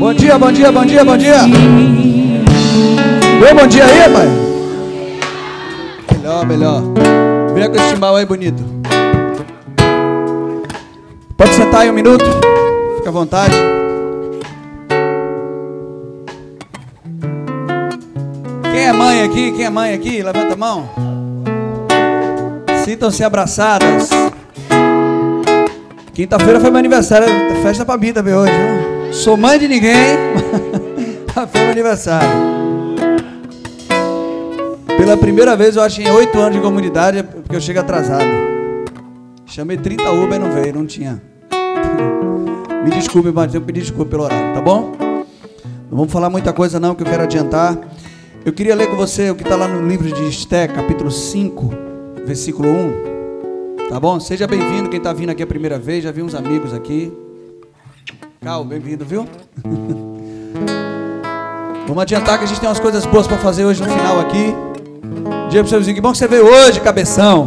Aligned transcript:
Bom 0.00 0.14
dia, 0.14 0.38
bom 0.38 0.50
dia, 0.50 0.72
bom 0.72 0.86
dia, 0.86 1.04
bom 1.04 1.14
dia. 1.14 1.36
Deu 3.38 3.54
bom 3.54 3.66
dia 3.66 3.84
aí, 3.84 4.10
pai? 4.10 4.28
Melhor, 6.16 6.46
melhor. 6.46 6.82
Vem 7.52 7.68
com 7.68 7.76
esse 7.76 7.90
chimbal 7.90 8.16
aí 8.16 8.24
bonito. 8.24 8.62
Pode 11.36 11.52
sentar 11.52 11.82
aí 11.82 11.90
um 11.90 11.92
minuto. 11.92 12.24
Fica 12.96 13.10
à 13.10 13.12
vontade. 13.12 13.54
Quem 18.72 18.86
é 18.86 18.92
mãe 18.94 19.22
aqui? 19.22 19.52
Quem 19.52 19.66
é 19.66 19.70
mãe 19.70 19.92
aqui? 19.92 20.22
Levanta 20.22 20.54
a 20.54 20.56
mão. 20.56 20.88
Sintam-se 22.86 23.22
abraçadas. 23.22 24.08
Quinta-feira 26.14 26.58
foi 26.58 26.70
meu 26.70 26.78
aniversário. 26.78 27.26
Festa 27.62 27.84
pra 27.84 27.98
mim 27.98 28.14
também 28.14 28.32
hoje. 28.32 28.50
Viu? 28.50 28.79
Sou 29.12 29.36
mãe 29.36 29.58
de 29.58 29.66
ninguém. 29.66 29.94
foi 31.50 31.60
meu 31.60 31.70
aniversário. 31.72 32.28
Pela 34.96 35.16
primeira 35.16 35.56
vez, 35.56 35.76
eu 35.76 35.82
acho 35.82 36.00
em 36.00 36.10
oito 36.10 36.38
anos 36.38 36.54
de 36.54 36.60
comunidade, 36.60 37.22
porque 37.22 37.56
eu 37.56 37.60
chego 37.60 37.80
atrasado. 37.80 38.24
Chamei 39.46 39.76
30 39.76 40.10
Uber 40.12 40.36
e 40.36 40.38
não 40.38 40.52
veio, 40.52 40.74
não 40.74 40.86
tinha. 40.86 41.20
Me 42.84 42.90
desculpe, 42.90 43.32
mas 43.32 43.52
eu 43.54 43.60
pedi 43.60 43.80
desculpa 43.80 44.10
pelo 44.10 44.24
horário, 44.24 44.54
tá 44.54 44.60
bom? 44.60 44.92
Não 45.90 45.98
vamos 45.98 46.12
falar 46.12 46.30
muita 46.30 46.52
coisa 46.52 46.78
não, 46.78 46.94
que 46.94 47.02
eu 47.02 47.06
quero 47.06 47.24
adiantar. 47.24 47.76
Eu 48.44 48.52
queria 48.52 48.76
ler 48.76 48.88
com 48.88 48.96
você 48.96 49.28
o 49.28 49.34
que 49.34 49.42
está 49.42 49.56
lá 49.56 49.66
no 49.66 49.86
livro 49.86 50.06
de 50.06 50.28
Esté, 50.28 50.68
capítulo 50.68 51.10
5, 51.10 51.70
versículo 52.24 52.68
1. 52.68 53.88
Tá 53.90 53.98
bom? 53.98 54.20
Seja 54.20 54.46
bem-vindo, 54.46 54.88
quem 54.88 54.98
está 54.98 55.12
vindo 55.12 55.30
aqui 55.30 55.42
a 55.42 55.46
primeira 55.46 55.78
vez, 55.78 56.04
já 56.04 56.12
vi 56.12 56.22
uns 56.22 56.34
amigos 56.34 56.72
aqui. 56.72 57.12
Cal, 58.42 58.64
bem-vindo, 58.64 59.04
viu? 59.04 59.28
Vamos 61.86 62.02
adiantar 62.02 62.38
que 62.38 62.44
a 62.44 62.46
gente 62.46 62.58
tem 62.58 62.70
umas 62.70 62.80
coisas 62.80 63.04
boas 63.04 63.26
para 63.26 63.36
fazer 63.36 63.66
hoje 63.66 63.82
no 63.82 63.88
final 63.90 64.18
aqui. 64.18 64.54
Diga 65.50 65.62
pro 65.62 65.68
seu 65.68 65.78
vizinho, 65.78 65.94
que 65.94 66.00
bom 66.00 66.10
que 66.10 66.16
você 66.16 66.26
veio 66.26 66.46
hoje, 66.46 66.80
cabeção. 66.80 67.46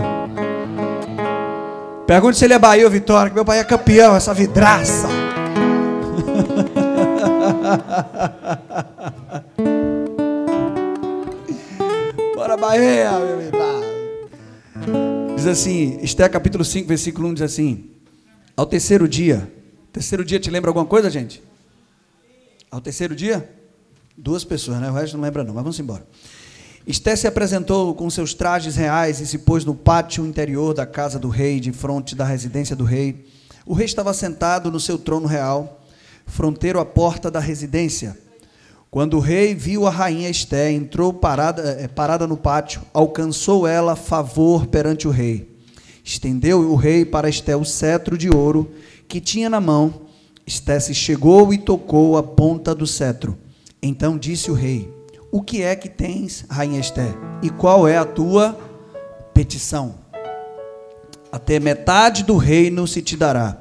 Pergunte 2.05 2.37
se 2.37 2.45
ele 2.45 2.53
é 2.53 2.59
Bahia 2.59 2.85
ou 2.85 2.91
Vitória, 2.91 3.31
que 3.31 3.35
meu 3.35 3.43
pai 3.43 3.57
é 3.57 3.63
campeão, 3.63 4.15
essa 4.15 4.35
vidraça. 4.35 5.07
Bora 12.35 12.55
Bahia, 12.55 13.13
meu 13.13 13.41
irmão. 13.41 13.81
Diz 15.35 15.47
assim, 15.47 15.97
Esté 16.03 16.29
capítulo 16.29 16.63
5, 16.63 16.87
versículo 16.87 17.29
1 17.29 17.33
diz 17.33 17.41
assim: 17.41 17.85
Ao 18.55 18.67
terceiro 18.67 19.07
dia, 19.07 19.51
terceiro 19.93 20.25
dia 20.25 20.39
te 20.39 20.49
lembra 20.49 20.71
alguma 20.71 20.85
coisa, 20.85 21.09
gente? 21.09 21.41
Ao 22.69 22.81
terceiro 22.81 23.15
dia? 23.15 23.47
Duas 24.17 24.43
pessoas, 24.43 24.81
né? 24.81 24.89
O 24.89 24.93
resto 24.93 25.15
não 25.15 25.23
lembra 25.23 25.43
não, 25.43 25.53
mas 25.53 25.63
vamos 25.63 25.79
embora. 25.79 26.05
Esté 26.85 27.15
se 27.15 27.27
apresentou 27.27 27.93
com 27.93 28.09
seus 28.09 28.33
trajes 28.33 28.75
reais 28.75 29.19
e 29.19 29.27
se 29.27 29.37
pôs 29.37 29.63
no 29.63 29.75
pátio 29.75 30.25
interior 30.25 30.73
da 30.73 30.85
casa 30.85 31.19
do 31.19 31.29
rei, 31.29 31.59
de 31.59 31.71
frente 31.71 32.15
da 32.15 32.25
residência 32.25 32.75
do 32.75 32.83
rei. 32.83 33.25
O 33.65 33.73
rei 33.73 33.85
estava 33.85 34.13
sentado 34.13 34.71
no 34.71 34.79
seu 34.79 34.97
trono 34.97 35.27
real, 35.27 35.81
fronteiro 36.25 36.79
à 36.79 36.85
porta 36.85 37.29
da 37.29 37.39
residência. 37.39 38.17
Quando 38.89 39.17
o 39.17 39.19
rei 39.19 39.53
viu 39.53 39.85
a 39.85 39.91
rainha 39.91 40.29
Esté, 40.29 40.71
entrou 40.71 41.13
parada, 41.13 41.61
eh, 41.79 41.87
parada 41.87 42.27
no 42.27 42.35
pátio, 42.35 42.81
alcançou 42.93 43.67
ela 43.67 43.95
favor 43.95 44.65
perante 44.65 45.07
o 45.07 45.11
rei. 45.11 45.49
Estendeu 46.03 46.59
o 46.71 46.75
rei 46.75 47.05
para 47.05 47.29
Esté 47.29 47.55
o 47.55 47.63
cetro 47.63 48.17
de 48.17 48.29
ouro 48.29 48.69
que 49.13 49.21
tinha 49.21 49.47
na 49.47 49.61
mão. 49.61 49.93
Esté 50.43 50.79
se 50.79 50.95
chegou 50.95 51.53
e 51.53 51.57
tocou 51.59 52.17
a 52.17 52.23
ponta 52.23 52.73
do 52.73 52.87
cetro. 52.87 53.37
Então 53.79 54.17
disse 54.17 54.49
o 54.49 54.55
rei: 54.55 54.91
o 55.31 55.39
que 55.39 55.61
é 55.61 55.75
que 55.75 55.87
tens, 55.87 56.43
rainha 56.49 56.79
Esther? 56.79 57.13
E 57.43 57.51
qual 57.51 57.87
é 57.87 57.95
a 57.95 58.05
tua 58.05 58.57
petição? 59.31 59.93
Até 61.31 61.59
metade 61.59 62.23
do 62.23 62.37
reino 62.37 62.87
se 62.87 63.03
te 63.03 63.15
dará. 63.15 63.55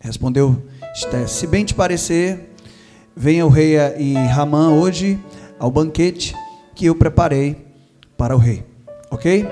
Respondeu 0.00 0.62
Esther: 0.94 1.28
Se 1.28 1.46
bem 1.46 1.66
te 1.66 1.74
parecer, 1.74 2.54
venha 3.14 3.44
o 3.44 3.50
rei 3.50 3.76
e 3.98 4.14
Ramã 4.14 4.70
hoje 4.70 5.20
ao 5.58 5.70
banquete 5.70 6.34
que 6.74 6.86
eu 6.86 6.94
preparei 6.94 7.58
para 8.16 8.34
o 8.34 8.38
rei. 8.38 8.64
Ok? 9.10 9.46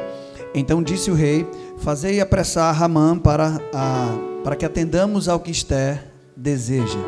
Então 0.55 0.83
disse 0.83 1.11
o 1.11 1.15
rei: 1.15 1.47
Fazei 1.77 2.23
apressar 2.23 2.75
Ramã 2.75 3.19
para, 3.19 3.61
a, 3.75 4.30
para 4.43 4.57
que 4.57 4.65
atendamos 4.65 5.29
ao 5.29 5.41
que 5.41 5.51
Esther 5.51 6.03
deseja. 6.37 6.99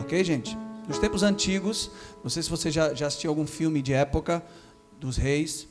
Ok, 0.00 0.22
gente? 0.24 0.56
Nos 0.88 0.98
tempos 0.98 1.22
antigos, 1.22 1.90
não 2.22 2.30
sei 2.30 2.42
se 2.42 2.50
você 2.50 2.70
já, 2.70 2.94
já 2.94 3.06
assistiu 3.06 3.30
algum 3.30 3.46
filme 3.46 3.82
de 3.82 3.92
época 3.92 4.42
dos 4.98 5.16
reis, 5.16 5.66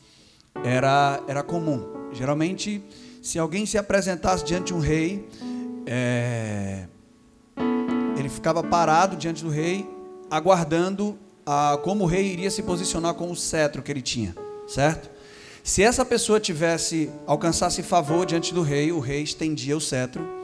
era, 0.64 1.22
era 1.28 1.44
comum. 1.44 1.84
Geralmente, 2.12 2.84
se 3.22 3.40
alguém 3.40 3.66
se 3.66 3.78
apresentasse 3.78 4.44
diante 4.44 4.68
de 4.68 4.74
um 4.74 4.80
rei, 4.80 5.28
é, 5.86 6.86
ele 8.18 8.30
ficava 8.30 8.64
parado 8.64 9.16
diante 9.16 9.44
do 9.44 9.50
rei, 9.50 9.90
aguardando 10.30 11.18
a, 11.46 11.78
como 11.84 12.04
o 12.04 12.08
rei 12.08 12.26
iria 12.26 12.52
se 12.52 12.62
posicionar 12.64 13.16
com 13.16 13.32
o 13.32 13.36
cetro 13.36 13.82
que 13.82 13.92
ele 13.92 14.02
tinha, 14.02 14.36
certo? 14.68 15.10
Se 15.64 15.82
essa 15.82 16.04
pessoa 16.04 16.40
tivesse 16.40 17.10
alcançasse 17.26 17.82
favor 17.82 18.26
diante 18.26 18.54
do 18.54 18.62
rei, 18.62 18.92
o 18.92 19.00
rei 19.00 19.24
estendia 19.24 19.76
o 19.76 19.82
cetro 19.82 20.43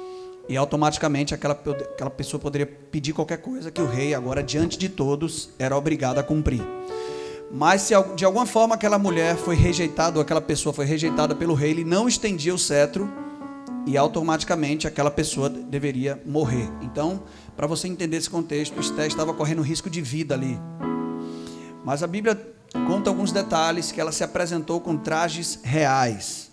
e 0.49 0.57
automaticamente 0.57 1.35
aquela, 1.35 1.53
aquela 1.53 2.09
pessoa 2.09 2.41
poderia 2.41 2.65
pedir 2.65 3.13
qualquer 3.13 3.37
coisa 3.37 3.69
que 3.69 3.79
o 3.79 3.85
rei, 3.85 4.15
agora 4.15 4.41
diante 4.41 4.79
de 4.79 4.89
todos, 4.89 5.51
era 5.59 5.77
obrigado 5.77 6.17
a 6.17 6.23
cumprir. 6.23 6.63
Mas 7.51 7.83
se 7.83 7.93
de 8.15 8.25
alguma 8.25 8.47
forma 8.47 8.73
aquela 8.73 8.97
mulher 8.97 9.37
foi 9.37 9.55
rejeitada, 9.55 10.17
ou 10.17 10.23
aquela 10.23 10.41
pessoa 10.41 10.73
foi 10.73 10.85
rejeitada 10.85 11.35
pelo 11.35 11.53
rei, 11.53 11.69
ele 11.69 11.83
não 11.83 12.07
estendia 12.07 12.53
o 12.53 12.57
cetro 12.57 13.07
e 13.85 13.95
automaticamente 13.95 14.87
aquela 14.87 15.11
pessoa 15.11 15.49
deveria 15.49 16.19
morrer. 16.25 16.67
Então, 16.81 17.21
para 17.55 17.67
você 17.67 17.87
entender 17.87 18.17
esse 18.17 18.29
contexto, 18.29 18.79
Esté 18.79 19.05
estava 19.05 19.33
correndo 19.35 19.61
risco 19.61 19.89
de 19.89 20.01
vida 20.01 20.33
ali. 20.33 20.59
Mas 21.85 22.01
a 22.01 22.07
Bíblia 22.07 22.39
conta 22.87 23.09
alguns 23.09 23.31
detalhes 23.31 23.91
que 23.91 24.01
ela 24.01 24.11
se 24.11 24.23
apresentou 24.23 24.81
com 24.81 24.97
trajes 24.97 25.59
reais. 25.63 26.48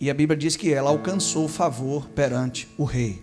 E 0.00 0.08
a 0.08 0.14
Bíblia 0.14 0.38
diz 0.38 0.54
que 0.54 0.72
ela 0.72 0.90
alcançou 0.90 1.48
favor 1.48 2.08
perante 2.10 2.68
o 2.78 2.84
rei. 2.84 3.20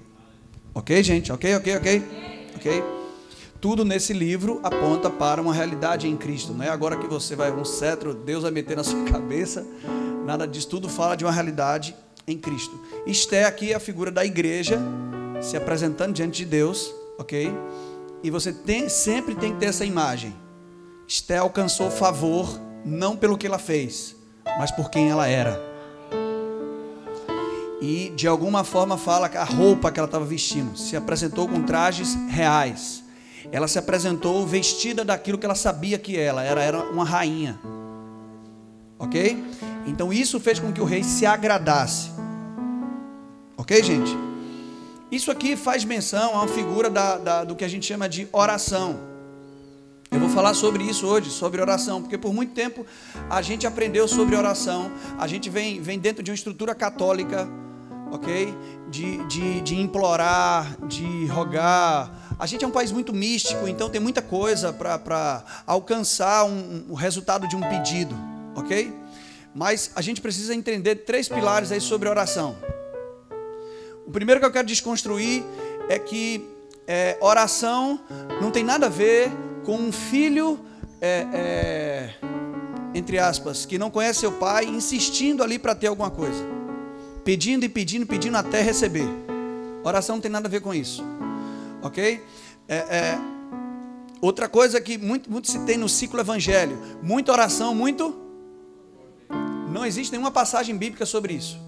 Ok, 0.73 1.01
gente? 1.01 1.31
Ok, 1.31 1.55
ok, 1.55 1.77
ok? 1.77 2.03
Ok? 2.57 2.83
Tudo 3.61 3.85
nesse 3.85 4.11
livro 4.11 4.59
aponta 4.61 5.09
para 5.09 5.41
uma 5.41 5.53
realidade 5.53 6.05
em 6.05 6.17
Cristo. 6.17 6.53
Não 6.53 6.65
é 6.65 6.69
agora 6.69 6.97
que 6.97 7.07
você 7.07 7.33
vai 7.33 7.49
um 7.49 7.63
cetro, 7.63 8.13
Deus 8.13 8.43
vai 8.43 8.51
meter 8.51 8.75
na 8.75 8.83
sua 8.83 9.01
cabeça. 9.09 9.65
Nada 10.25 10.45
disso, 10.45 10.67
tudo 10.67 10.89
fala 10.89 11.15
de 11.15 11.23
uma 11.23 11.31
realidade 11.31 11.95
em 12.27 12.37
Cristo. 12.37 12.77
Esté 13.07 13.45
aqui 13.45 13.71
é 13.71 13.75
a 13.75 13.79
figura 13.79 14.11
da 14.11 14.25
igreja 14.25 14.77
se 15.41 15.55
apresentando 15.55 16.11
diante 16.11 16.43
de 16.43 16.45
Deus, 16.45 16.93
ok? 17.17 17.53
E 18.21 18.29
você 18.29 18.51
tem, 18.51 18.89
sempre 18.89 19.33
tem 19.33 19.53
que 19.53 19.59
ter 19.59 19.67
essa 19.67 19.85
imagem. 19.85 20.35
Esté 21.07 21.37
alcançou 21.37 21.89
favor 21.89 22.59
não 22.83 23.15
pelo 23.15 23.37
que 23.37 23.47
ela 23.47 23.59
fez, 23.59 24.13
mas 24.59 24.71
por 24.71 24.89
quem 24.89 25.09
ela 25.09 25.25
era 25.25 25.74
e 27.85 28.09
de 28.15 28.27
alguma 28.27 28.63
forma 28.63 28.97
fala 28.97 29.27
a 29.27 29.43
roupa 29.43 29.91
que 29.91 29.99
ela 29.99 30.07
estava 30.07 30.25
vestindo 30.25 30.75
se 30.75 30.95
apresentou 30.95 31.47
com 31.47 31.61
trajes 31.61 32.15
reais. 32.29 33.03
Ela 33.51 33.67
se 33.67 33.77
apresentou 33.77 34.43
vestida 34.47 35.05
daquilo 35.05 35.37
que 35.37 35.45
ela 35.45 35.53
sabia 35.53 35.99
que 35.99 36.17
ela 36.17 36.43
era, 36.43 36.63
era 36.63 36.79
uma 36.89 37.05
rainha. 37.05 37.59
Ok? 38.97 39.37
Então 39.85 40.11
isso 40.11 40.39
fez 40.39 40.59
com 40.59 40.73
que 40.73 40.81
o 40.81 40.83
rei 40.83 41.03
se 41.03 41.27
agradasse. 41.27 42.09
Ok, 43.55 43.83
gente? 43.83 44.17
Isso 45.11 45.29
aqui 45.29 45.55
faz 45.55 45.85
menção 45.85 46.33
a 46.33 46.41
uma 46.41 46.47
figura 46.47 46.89
da, 46.89 47.17
da, 47.19 47.43
do 47.43 47.55
que 47.55 47.63
a 47.63 47.67
gente 47.67 47.85
chama 47.85 48.09
de 48.09 48.27
oração. 48.31 48.99
Eu 50.09 50.19
vou 50.19 50.29
falar 50.29 50.55
sobre 50.55 50.83
isso 50.83 51.05
hoje, 51.05 51.29
sobre 51.29 51.61
oração, 51.61 52.01
porque 52.01 52.17
por 52.17 52.33
muito 52.33 52.53
tempo 52.53 52.83
a 53.29 53.43
gente 53.43 53.67
aprendeu 53.67 54.07
sobre 54.07 54.35
oração, 54.35 54.91
a 55.19 55.27
gente 55.27 55.51
vem, 55.51 55.79
vem 55.79 55.99
dentro 55.99 56.23
de 56.23 56.31
uma 56.31 56.35
estrutura 56.35 56.73
católica 56.73 57.47
ok? 58.15 58.53
De, 58.89 59.17
de, 59.25 59.61
de 59.61 59.75
implorar, 59.79 60.77
de 60.87 61.25
rogar. 61.27 62.35
A 62.37 62.45
gente 62.45 62.65
é 62.65 62.67
um 62.67 62.71
país 62.71 62.91
muito 62.91 63.13
místico, 63.13 63.67
então 63.67 63.89
tem 63.89 64.01
muita 64.01 64.21
coisa 64.21 64.73
para 64.73 65.43
alcançar 65.65 66.43
o 66.45 66.49
um, 66.49 66.85
um 66.91 66.93
resultado 66.93 67.47
de 67.47 67.55
um 67.55 67.61
pedido, 67.61 68.15
ok? 68.55 68.93
Mas 69.53 69.91
a 69.95 70.01
gente 70.01 70.19
precisa 70.19 70.53
entender 70.53 70.95
três 70.97 71.29
pilares 71.29 71.71
aí 71.71 71.79
sobre 71.79 72.09
oração. 72.09 72.57
O 74.05 74.11
primeiro 74.11 74.39
que 74.39 74.45
eu 74.45 74.51
quero 74.51 74.67
desconstruir 74.67 75.43
é 75.87 75.97
que 75.97 76.45
é, 76.87 77.17
oração 77.21 77.99
não 78.41 78.51
tem 78.51 78.63
nada 78.63 78.87
a 78.87 78.89
ver 78.89 79.31
com 79.63 79.77
um 79.77 79.91
filho, 79.91 80.59
é, 81.01 81.25
é, 81.33 82.15
entre 82.93 83.17
aspas, 83.17 83.65
que 83.65 83.77
não 83.77 83.89
conhece 83.89 84.19
seu 84.19 84.33
pai, 84.33 84.65
insistindo 84.65 85.41
ali 85.41 85.57
para 85.57 85.73
ter 85.73 85.87
alguma 85.87 86.11
coisa 86.11 86.54
pedindo 87.25 87.65
e 87.65 87.69
pedindo, 87.69 88.05
pedindo 88.05 88.37
até 88.37 88.61
receber. 88.61 89.07
Oração 89.83 90.15
não 90.15 90.21
tem 90.21 90.31
nada 90.31 90.47
a 90.47 90.49
ver 90.49 90.61
com 90.61 90.73
isso, 90.73 91.03
ok? 91.81 92.23
É, 92.67 92.75
é, 92.75 93.19
Outra 94.21 94.49
coisa 94.49 94.81
que 94.81 94.97
muito, 94.97 95.31
muito 95.31 95.51
se 95.51 95.59
tem 95.65 95.77
no 95.77 95.87
ciclo 95.87 96.19
evangelho: 96.19 96.77
muita 97.03 97.31
oração, 97.31 97.75
muito. 97.75 98.15
Não 99.71 99.85
existe 99.85 100.11
nenhuma 100.11 100.31
passagem 100.31 100.75
bíblica 100.75 101.05
sobre 101.05 101.33
isso. 101.33 101.59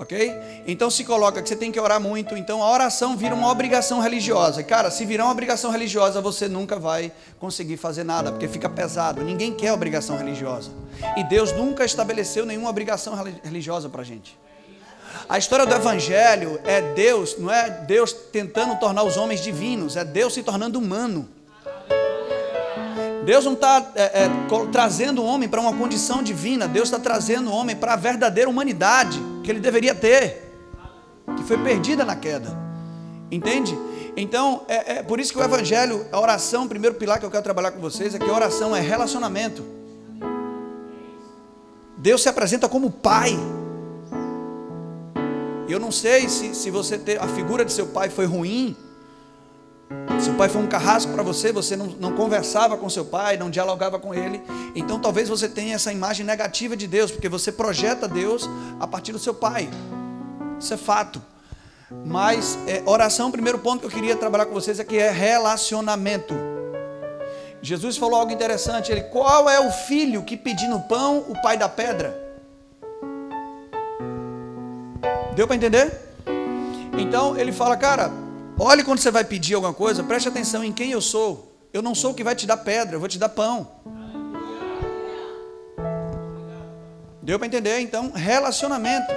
Ok? 0.00 0.62
Então 0.66 0.90
se 0.90 1.04
coloca 1.04 1.42
que 1.42 1.48
você 1.50 1.54
tem 1.54 1.70
que 1.70 1.78
orar 1.78 2.00
muito. 2.00 2.34
Então 2.34 2.62
a 2.62 2.70
oração 2.70 3.18
vira 3.18 3.34
uma 3.34 3.50
obrigação 3.50 4.00
religiosa. 4.00 4.62
Cara, 4.62 4.90
se 4.90 5.04
virar 5.04 5.24
uma 5.24 5.32
obrigação 5.32 5.70
religiosa, 5.70 6.22
você 6.22 6.48
nunca 6.48 6.78
vai 6.78 7.12
conseguir 7.38 7.76
fazer 7.76 8.02
nada, 8.02 8.32
porque 8.32 8.48
fica 8.48 8.66
pesado. 8.66 9.22
Ninguém 9.22 9.52
quer 9.52 9.74
obrigação 9.74 10.16
religiosa. 10.16 10.70
E 11.18 11.24
Deus 11.24 11.52
nunca 11.52 11.84
estabeleceu 11.84 12.46
nenhuma 12.46 12.70
obrigação 12.70 13.12
religiosa 13.44 13.90
para 13.90 14.02
gente. 14.02 14.38
A 15.28 15.36
história 15.36 15.66
do 15.66 15.74
Evangelho 15.74 16.58
é 16.64 16.80
Deus, 16.94 17.36
não 17.38 17.52
é 17.52 17.68
Deus 17.68 18.10
tentando 18.10 18.76
tornar 18.76 19.02
os 19.02 19.18
homens 19.18 19.42
divinos, 19.42 19.96
é 19.96 20.04
Deus 20.04 20.32
se 20.32 20.42
tornando 20.42 20.78
humano. 20.78 21.28
Deus 23.26 23.44
não 23.44 23.52
está 23.52 23.92
é, 23.94 24.24
é, 24.24 24.30
trazendo 24.72 25.20
o 25.20 25.26
homem 25.26 25.46
para 25.46 25.60
uma 25.60 25.74
condição 25.74 26.22
divina, 26.22 26.66
Deus 26.66 26.88
está 26.88 26.98
trazendo 26.98 27.50
o 27.50 27.52
homem 27.52 27.76
para 27.76 27.92
a 27.92 27.96
verdadeira 27.96 28.48
humanidade 28.48 29.20
que 29.50 29.52
ele 29.52 29.60
deveria 29.60 29.94
ter, 29.96 30.48
que 31.36 31.42
foi 31.42 31.58
perdida 31.58 32.04
na 32.04 32.14
queda. 32.14 32.56
Entende? 33.32 33.76
Então, 34.16 34.64
é, 34.68 34.98
é 34.98 35.02
por 35.02 35.18
isso 35.18 35.32
que 35.32 35.38
o 35.40 35.42
Evangelho, 35.42 36.06
a 36.12 36.20
oração, 36.20 36.64
o 36.64 36.68
primeiro 36.68 36.94
pilar 36.94 37.18
que 37.18 37.26
eu 37.26 37.30
quero 37.30 37.42
trabalhar 37.42 37.72
com 37.72 37.80
vocês 37.80 38.14
é 38.14 38.18
que 38.18 38.30
a 38.30 38.32
oração 38.32 38.76
é 38.76 38.80
relacionamento. 38.80 39.64
Deus 41.98 42.22
se 42.22 42.28
apresenta 42.28 42.68
como 42.68 42.90
Pai. 42.90 43.36
Eu 45.68 45.80
não 45.80 45.90
sei 45.90 46.28
se, 46.28 46.54
se 46.54 46.70
você 46.70 46.96
ter 46.96 47.20
a 47.20 47.26
figura 47.26 47.64
de 47.64 47.72
seu 47.72 47.86
pai 47.86 48.08
foi 48.08 48.26
ruim, 48.26 48.76
seu 50.20 50.34
pai 50.34 50.48
foi 50.48 50.62
um 50.62 50.66
carrasco 50.66 51.12
para 51.12 51.22
você, 51.22 51.52
você 51.52 51.76
não, 51.76 51.86
não 51.86 52.12
conversava 52.12 52.76
com 52.76 52.88
seu 52.88 53.04
pai, 53.04 53.36
não 53.36 53.50
dialogava 53.50 53.98
com 53.98 54.14
ele. 54.14 54.42
Então 54.74 54.98
talvez 54.98 55.28
você 55.28 55.48
tenha 55.48 55.74
essa 55.74 55.92
imagem 55.92 56.24
negativa 56.24 56.76
de 56.76 56.86
Deus, 56.86 57.10
porque 57.10 57.28
você 57.28 57.50
projeta 57.50 58.06
Deus 58.06 58.48
a 58.78 58.86
partir 58.86 59.12
do 59.12 59.18
seu 59.18 59.34
pai. 59.34 59.68
Isso 60.58 60.74
é 60.74 60.76
fato. 60.76 61.22
Mas 62.04 62.58
é, 62.66 62.82
oração, 62.86 63.30
primeiro 63.30 63.58
ponto 63.58 63.80
que 63.80 63.86
eu 63.86 63.90
queria 63.90 64.14
trabalhar 64.14 64.46
com 64.46 64.54
vocês 64.54 64.78
aqui 64.78 64.96
é 64.96 65.10
relacionamento. 65.10 66.34
Jesus 67.62 67.96
falou 67.96 68.20
algo 68.20 68.32
interessante. 68.32 68.92
Ele, 68.92 69.02
qual 69.02 69.48
é 69.50 69.58
o 69.58 69.70
filho 69.72 70.22
que 70.22 70.36
pedindo 70.36 70.78
pão, 70.80 71.24
o 71.28 71.42
pai 71.42 71.56
da 71.56 71.68
pedra? 71.68 72.16
Deu 75.34 75.46
para 75.46 75.56
entender? 75.56 75.90
Então 76.96 77.36
ele 77.36 77.52
fala, 77.52 77.76
cara, 77.76 78.10
Olhe 78.62 78.84
quando 78.84 78.98
você 78.98 79.10
vai 79.10 79.24
pedir 79.24 79.54
alguma 79.54 79.72
coisa, 79.72 80.04
preste 80.04 80.28
atenção 80.28 80.62
em 80.62 80.70
quem 80.70 80.90
eu 80.90 81.00
sou. 81.00 81.50
Eu 81.72 81.80
não 81.80 81.94
sou 81.94 82.10
o 82.10 82.14
que 82.14 82.22
vai 82.22 82.34
te 82.34 82.46
dar 82.46 82.58
pedra, 82.58 82.94
eu 82.94 83.00
vou 83.00 83.08
te 83.08 83.18
dar 83.18 83.30
pão. 83.30 83.66
Deu 87.22 87.38
para 87.38 87.46
entender? 87.46 87.80
Então, 87.80 88.12
relacionamento. 88.12 89.10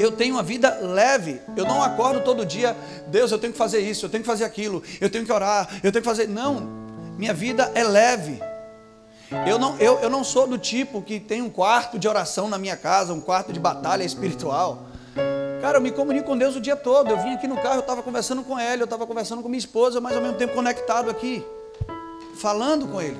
Eu 0.00 0.10
tenho 0.10 0.34
uma 0.34 0.42
vida 0.42 0.80
leve. 0.80 1.40
Eu 1.56 1.64
não 1.64 1.80
acordo 1.80 2.22
todo 2.24 2.44
dia, 2.44 2.76
Deus, 3.06 3.30
eu 3.30 3.38
tenho 3.38 3.52
que 3.52 3.58
fazer 3.58 3.78
isso, 3.78 4.06
eu 4.06 4.10
tenho 4.10 4.24
que 4.24 4.28
fazer 4.28 4.42
aquilo, 4.42 4.82
eu 5.00 5.08
tenho 5.08 5.24
que 5.24 5.30
orar, 5.30 5.68
eu 5.76 5.92
tenho 5.92 6.02
que 6.02 6.08
fazer. 6.08 6.26
Não, 6.26 6.60
minha 7.16 7.32
vida 7.32 7.70
é 7.72 7.84
leve. 7.84 8.40
Eu 9.46 9.60
não, 9.60 9.78
eu, 9.78 10.00
eu 10.00 10.10
não 10.10 10.24
sou 10.24 10.48
do 10.48 10.58
tipo 10.58 11.00
que 11.02 11.20
tem 11.20 11.40
um 11.40 11.48
quarto 11.48 12.00
de 12.00 12.08
oração 12.08 12.48
na 12.48 12.58
minha 12.58 12.76
casa, 12.76 13.12
um 13.12 13.20
quarto 13.20 13.52
de 13.52 13.60
batalha 13.60 14.02
espiritual. 14.02 14.88
Cara, 15.66 15.78
eu 15.78 15.82
me 15.82 15.90
comunico 15.90 16.26
com 16.28 16.38
Deus 16.38 16.54
o 16.54 16.60
dia 16.60 16.76
todo. 16.76 17.10
Eu 17.10 17.18
vim 17.18 17.34
aqui 17.34 17.48
no 17.48 17.56
carro, 17.56 17.74
eu 17.74 17.80
estava 17.80 18.00
conversando 18.00 18.40
com 18.44 18.56
ele, 18.56 18.82
eu 18.82 18.84
estava 18.84 19.04
conversando 19.04 19.42
com 19.42 19.48
minha 19.48 19.58
esposa, 19.58 20.00
mas 20.00 20.14
ao 20.14 20.22
mesmo 20.22 20.38
tempo 20.38 20.54
conectado 20.54 21.10
aqui, 21.10 21.44
falando 22.36 22.86
com 22.86 23.02
ele. 23.02 23.16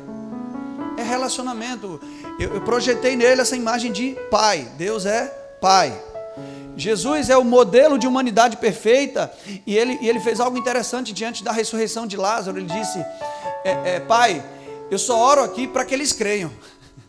É 0.96 1.02
relacionamento. 1.02 2.00
Eu, 2.38 2.54
eu 2.54 2.60
projetei 2.60 3.16
nele 3.16 3.40
essa 3.40 3.56
imagem 3.56 3.90
de 3.90 4.16
pai. 4.31 4.69
Deus 4.78 5.04
é 5.04 5.26
pai. 5.60 6.00
Jesus 6.76 7.31
é 7.31 7.37
o 7.37 7.43
modelo 7.43 7.98
de 7.98 8.06
humanidade 8.06 8.58
perfeita 8.58 9.28
e 9.66 9.76
ele, 9.76 9.99
e 10.00 10.08
ele 10.08 10.20
fez 10.20 10.38
algo 10.38 10.56
interessante 10.56 11.12
diante 11.12 11.42
da 11.42 11.50
ressurreição 11.50 12.06
de 12.06 12.16
Lázaro. 12.16 12.58
Ele 12.58 12.69
disse: 12.72 13.04
é, 13.64 13.96
é, 13.96 13.99
Pai, 13.99 14.40
eu 14.88 15.00
só 15.00 15.19
oro 15.19 15.42
aqui 15.42 15.66
para 15.66 15.84
que 15.84 15.92
eles 15.92 16.12
creiam. 16.12 16.52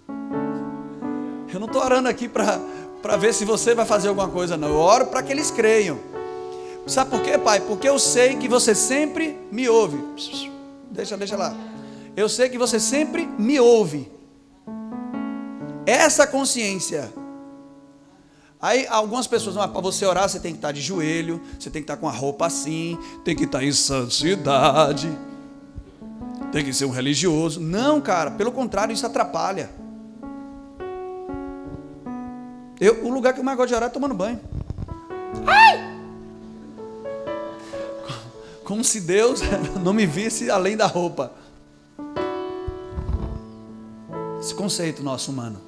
Eu 1.54 1.62
não 1.62 1.68
estou 1.68 1.81
orando 1.81 2.10
aqui 2.10 2.28
para 2.28 2.60
para 3.01 3.15
ver 3.15 3.33
se 3.33 3.45
você 3.45 3.75
vai 3.75 3.85
fazer 3.85 4.09
alguma 4.09 4.27
coisa, 4.27 4.57
não. 4.57 4.69
Eu 4.69 4.77
oro 4.77 5.07
para 5.07 5.21
que 5.23 5.31
eles 5.31 5.51
creiam. 5.51 5.99
Sabe 6.88 7.11
por 7.11 7.21
quê, 7.21 7.38
pai? 7.38 7.59
Porque 7.59 7.88
eu 7.88 7.99
sei 7.99 8.38
que 8.38 8.47
você 8.47 8.73
sempre 8.73 9.38
me 9.51 9.67
ouve. 9.67 10.01
Deixa, 10.89 11.17
deixa 11.17 11.35
lá. 11.35 11.55
Eu 12.15 12.29
sei 12.29 12.49
que 12.49 12.57
você 12.57 12.79
sempre 12.79 13.27
me 13.38 13.59
ouve. 13.59 14.09
Essa 15.85 16.25
consciência. 16.25 17.11
Aí 18.59 18.88
algumas 18.88 19.27
pessoas, 19.27 19.55
ah, 19.57 19.67
para 19.67 19.81
você 19.81 20.05
orar, 20.05 20.27
você 20.27 20.39
tem 20.39 20.51
que 20.51 20.57
estar 20.57 20.71
de 20.71 20.81
joelho, 20.81 21.39
você 21.59 21.69
tem 21.69 21.81
que 21.81 21.83
estar 21.83 21.97
com 21.97 22.07
a 22.07 22.11
roupa 22.11 22.47
assim, 22.47 22.97
tem 23.23 23.35
que 23.35 23.44
estar 23.44 23.63
em 23.63 23.71
santidade, 23.71 25.07
tem 26.51 26.65
que 26.65 26.73
ser 26.73 26.85
um 26.85 26.89
religioso. 26.89 27.59
Não, 27.59 28.01
cara, 28.01 28.31
pelo 28.31 28.51
contrário, 28.51 28.94
isso 28.94 29.05
atrapalha. 29.05 29.69
Eu, 32.79 33.06
o 33.06 33.09
lugar 33.09 33.33
que 33.33 33.39
eu 33.39 33.44
mais 33.44 33.57
gosto 33.57 33.69
de 33.69 33.75
orar 33.75 33.89
é 33.89 33.91
tomando 33.91 34.13
banho. 34.13 34.39
Ai! 35.45 35.97
Como 38.63 38.83
se 38.83 39.01
Deus 39.01 39.41
não 39.81 39.94
me 39.94 40.06
visse 40.06 40.51
além 40.51 40.77
da 40.77 40.85
roupa. 40.85 41.31
Esse 44.39 44.53
conceito 44.53 45.01
nosso 45.01 45.31
humano. 45.31 45.59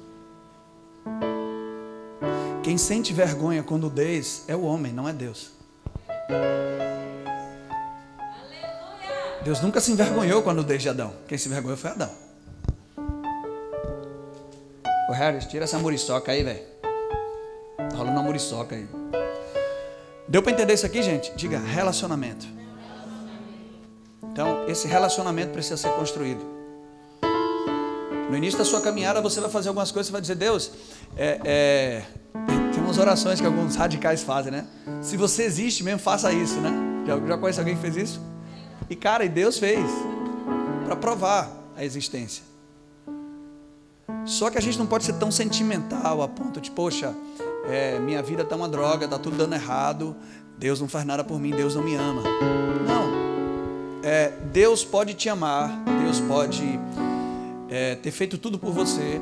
Quem 2.62 2.78
sente 2.78 3.12
vergonha 3.12 3.62
com 3.62 3.76
nudez 3.78 4.44
é 4.46 4.54
o 4.54 4.62
homem, 4.62 4.92
não 4.92 5.08
é 5.08 5.12
Deus. 5.12 5.50
Deus 9.42 9.60
nunca 9.60 9.80
se 9.80 9.90
envergonhou 9.90 10.42
com 10.42 10.50
a 10.50 10.54
nudez 10.54 10.82
de 10.82 10.88
Adão. 10.88 11.12
Quem 11.26 11.38
se 11.38 11.48
envergonhou 11.48 11.76
foi 11.76 11.90
Adão. 11.90 12.10
Ô 15.08 15.12
Harris, 15.12 15.46
tira 15.46 15.64
essa 15.64 15.78
muriçoca 15.78 16.30
aí, 16.30 16.44
velho. 16.44 16.79
Rolando 18.10 18.20
uma 18.20 18.22
muriçoca 18.22 18.74
aí. 18.74 18.86
Deu 20.26 20.42
para 20.42 20.52
entender 20.52 20.74
isso 20.74 20.86
aqui, 20.86 21.02
gente? 21.02 21.32
Diga 21.36 21.58
relacionamento. 21.58 22.46
Então, 24.22 24.64
esse 24.68 24.86
relacionamento 24.86 25.52
precisa 25.52 25.76
ser 25.76 25.90
construído. 25.90 26.44
No 28.28 28.36
início 28.36 28.58
da 28.58 28.64
sua 28.64 28.80
caminhada, 28.80 29.20
você 29.20 29.40
vai 29.40 29.50
fazer 29.50 29.68
algumas 29.68 29.90
coisas, 29.90 30.06
você 30.06 30.12
vai 30.12 30.20
dizer, 30.20 30.36
Deus, 30.36 30.70
é, 31.16 31.40
é... 31.44 32.02
tem 32.72 32.82
umas 32.82 32.98
orações 32.98 33.40
que 33.40 33.46
alguns 33.46 33.74
radicais 33.74 34.22
fazem, 34.22 34.52
né? 34.52 34.66
Se 35.02 35.16
você 35.16 35.42
existe 35.42 35.82
mesmo, 35.82 35.98
faça 35.98 36.32
isso, 36.32 36.60
né? 36.60 36.70
Já, 37.06 37.18
já 37.18 37.38
conhece 37.38 37.58
alguém 37.58 37.74
que 37.74 37.82
fez 37.82 37.96
isso? 37.96 38.20
E 38.88 38.94
cara, 38.94 39.24
e 39.24 39.28
Deus 39.28 39.58
fez 39.58 39.84
para 40.84 40.94
provar 40.94 41.50
a 41.76 41.84
existência. 41.84 42.44
Só 44.24 44.48
que 44.48 44.58
a 44.58 44.60
gente 44.60 44.78
não 44.78 44.86
pode 44.86 45.04
ser 45.04 45.14
tão 45.14 45.30
sentimental 45.30 46.22
a 46.22 46.28
ponto 46.28 46.60
de, 46.60 46.70
poxa, 46.70 47.14
é, 47.66 47.98
minha 47.98 48.22
vida 48.22 48.42
está 48.42 48.56
uma 48.56 48.68
droga, 48.68 49.04
está 49.04 49.18
tudo 49.18 49.36
dando 49.36 49.54
errado, 49.54 50.16
Deus 50.56 50.80
não 50.80 50.88
faz 50.88 51.04
nada 51.04 51.24
por 51.24 51.38
mim, 51.38 51.50
Deus 51.50 51.74
não 51.74 51.82
me 51.82 51.94
ama. 51.94 52.22
Não. 52.86 54.00
É, 54.02 54.32
Deus 54.52 54.84
pode 54.84 55.14
te 55.14 55.28
amar, 55.28 55.84
Deus 56.02 56.20
pode 56.20 56.78
é, 57.68 57.94
ter 57.96 58.10
feito 58.10 58.38
tudo 58.38 58.58
por 58.58 58.72
você, 58.72 59.20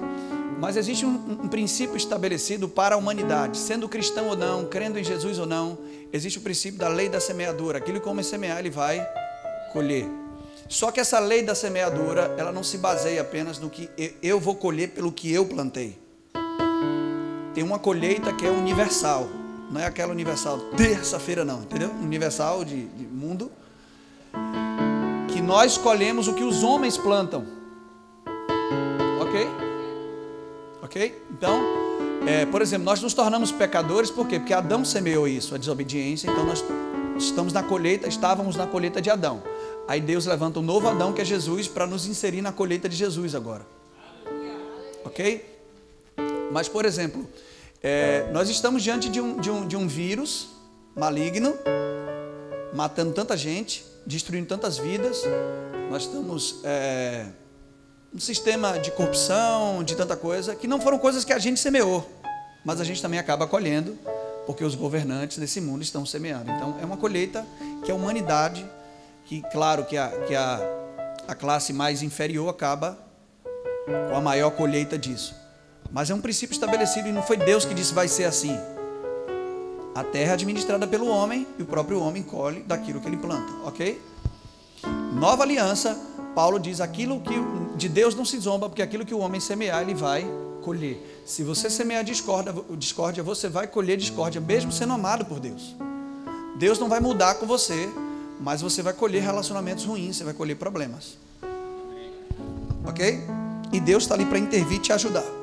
mas 0.61 0.77
existe 0.77 1.05
um, 1.05 1.39
um, 1.45 1.49
princípio 1.49 1.97
estabelecido 1.97 2.69
para 2.69 2.95
a 2.95 2.99
humanidade, 2.99 3.59
sendo 3.59 3.89
cristão 3.89 4.29
ou 4.29 4.37
não, 4.37 4.65
crendo 4.67 4.99
em 4.99 5.05
Jesus 5.05 5.39
ou 5.39 5.47
não, 5.47 5.79
existe 6.13 6.39
o 6.39 6.43
princípio 6.43 6.79
da 6.79 6.89
lei 6.89 7.09
da 7.09 7.21
semeadura. 7.21 7.79
Aquilo 7.79 8.01
que 8.01 8.09
homem 8.09 8.25
semear, 8.25 8.59
ele 8.59 8.71
vai 8.71 9.07
colher. 9.73 10.07
Só 10.69 10.91
que 10.91 11.01
essa 11.01 11.19
lei 11.19 11.43
da 11.43 11.55
semeadura, 11.55 12.35
ela 12.37 12.53
não 12.53 12.63
se 12.63 12.79
baseia 12.79 13.21
apenas 13.21 13.59
no 13.59 13.71
que 13.71 13.89
eu 14.23 14.39
vou 14.41 14.55
colher 14.55 14.91
pelo 14.91 15.13
que 15.13 15.33
eu 15.33 15.47
plantei 15.47 16.08
tem 17.59 17.65
uma 17.65 17.81
colheita 17.81 18.33
que 18.33 18.47
é 18.47 18.51
universal. 18.53 19.29
Não 19.69 19.81
é 19.81 19.87
aquela 19.87 20.13
universal 20.13 20.61
terça-feira, 20.77 21.45
não, 21.45 21.63
entendeu? 21.63 21.91
Universal 21.91 22.65
de, 22.65 22.87
de, 22.87 23.05
mundo. 23.05 23.51
Que 25.27 25.41
nós 25.41 25.77
colhemos 25.77 26.29
o 26.29 26.35
que 26.35 26.45
os 26.45 26.63
homens 26.63 26.97
plantam. 26.97 27.45
Ok? 29.21 29.49
Ok? 30.85 31.23
Então, 31.33 31.61
é, 32.29 32.47
por 32.47 32.63
exemplo, 32.63 32.85
nós 32.85 33.03
nos 33.03 33.13
tornamos 33.13 33.51
pecadores 33.51 34.09
por 34.09 34.29
quê? 34.29 34.39
Porque 34.39 34.55
Adão 34.55 34.85
semeou 34.85 35.27
isso, 35.27 35.53
a 35.53 35.59
desobediência. 35.59 36.31
Então 36.31 36.45
nós 36.45 36.65
estamos 37.19 37.53
na 37.53 37.65
colheita, 37.65 38.07
estávamos 38.07 38.55
na 38.55 38.69
colheita 38.69 39.03
de 39.03 39.11
Adão. 39.11 39.43
Aí 39.89 40.01
Deus 40.01 40.27
levanta 40.27 40.61
um 40.61 40.63
novo 40.63 40.87
Adão 40.87 41.13
que 41.13 41.23
é 41.23 41.25
Jesus 41.25 41.67
para 41.67 41.89
nos 41.89 42.07
inserir 42.07 42.41
na 42.41 42.53
colheita 42.53 42.89
de 42.89 42.95
Jesus 42.95 43.35
agora. 43.35 43.67
Ok? 45.05 45.59
Mas, 46.53 46.69
por 46.69 46.85
exemplo, 46.85 47.27
é, 47.83 48.29
nós 48.33 48.49
estamos 48.49 48.83
diante 48.83 49.09
de 49.09 49.21
um, 49.21 49.41
de, 49.41 49.51
um, 49.51 49.67
de 49.67 49.77
um 49.77 49.87
vírus 49.87 50.49
maligno, 50.97 51.55
matando 52.73 53.13
tanta 53.13 53.37
gente, 53.37 53.85
destruindo 54.05 54.47
tantas 54.47 54.79
vidas, 54.79 55.23
nós 55.91 56.03
estamos 56.03 56.61
é, 56.65 57.27
um 58.13 58.19
sistema 58.19 58.79
de 58.79 58.91
corrupção, 58.91 59.85
de 59.85 59.95
tanta 59.95 60.17
coisa, 60.17 60.55
que 60.57 60.67
não 60.67 60.81
foram 60.81 60.99
coisas 60.99 61.25
que 61.25 61.33
a 61.33 61.39
gente 61.39 61.61
semeou, 61.61 62.09
mas 62.65 62.81
a 62.81 62.85
gente 62.85 63.01
também 63.01 63.19
acaba 63.19 63.47
colhendo, 63.47 63.97
porque 64.45 64.65
os 64.65 64.75
governantes 64.75 65.39
desse 65.39 65.61
mundo 65.61 65.83
estão 65.83 66.05
semeando. 66.05 66.51
Então 66.51 66.77
é 66.81 66.85
uma 66.85 66.97
colheita 66.97 67.47
que 67.85 67.91
a 67.91 67.95
humanidade, 67.95 68.67
que 69.25 69.43
claro 69.53 69.85
que 69.85 69.97
a, 69.97 70.09
que 70.27 70.35
a, 70.35 70.61
a 71.29 71.35
classe 71.35 71.73
mais 71.73 72.03
inferior 72.03 72.49
acaba 72.49 72.99
com 74.11 74.17
a 74.17 74.21
maior 74.21 74.51
colheita 74.51 74.99
disso. 74.99 75.35
Mas 75.91 76.11
é 76.11 76.15
um 76.15 76.21
princípio 76.21 76.53
estabelecido 76.53 77.09
e 77.09 77.13
não 77.13 77.23
foi 77.23 77.37
Deus 77.37 77.65
que 77.65 77.75
disse 77.75 77.95
vai 77.95 78.09
ser 78.09 78.25
assim. 78.25 78.57
A 79.95 80.05
terra 80.05 80.31
é 80.31 80.35
administrada 80.35 80.87
pelo 80.87 81.09
homem 81.09 81.47
e 81.59 81.63
o 81.63 81.67
próprio 81.67 82.01
homem 82.01 82.23
colhe 82.23 82.61
daquilo 82.61 83.01
que 83.01 83.09
ele 83.09 83.17
planta, 83.17 83.53
ok? 83.65 84.01
Nova 85.13 85.43
aliança, 85.43 85.99
Paulo 86.35 86.59
diz 86.61 86.81
aquilo 86.81 87.21
que 87.21 87.35
de 87.77 87.89
Deus 87.89 88.15
não 88.15 88.25
se 88.25 88.39
zomba, 88.39 88.69
porque 88.69 88.83
aquilo 88.83 89.05
que 89.05 89.15
o 89.15 89.19
homem 89.19 89.41
semear, 89.41 89.83
ele 89.83 89.95
vai 89.95 90.25
colher. 90.63 91.23
Se 91.25 91.43
você 91.43 91.69
semear 91.71 92.05
discórdia, 92.05 92.55
discórdia, 92.77 93.23
você 93.23 93.49
vai 93.49 93.67
colher 93.67 93.97
discórdia, 93.97 94.41
mesmo 94.41 94.71
sendo 94.71 94.93
amado 94.93 95.25
por 95.25 95.41
Deus. 95.41 95.75
Deus 96.59 96.79
não 96.79 96.89
vai 96.89 97.01
mudar 97.01 97.37
com 97.37 97.47
você, 97.47 97.89
mas 98.41 98.61
você 98.61 98.83
vai 98.83 98.93
colher 98.93 99.23
relacionamentos 99.23 99.85
ruins, 99.85 100.17
você 100.17 100.25
vai 100.25 100.35
colher 100.35 100.57
problemas. 100.57 101.17
Ok? 102.87 103.21
E 103.73 103.81
Deus 103.81 104.05
está 104.05 104.15
ali 104.15 104.27
para 104.27 104.39
intervir 104.39 104.79
e 104.79 104.81
te 104.81 104.93
ajudar. 104.93 105.38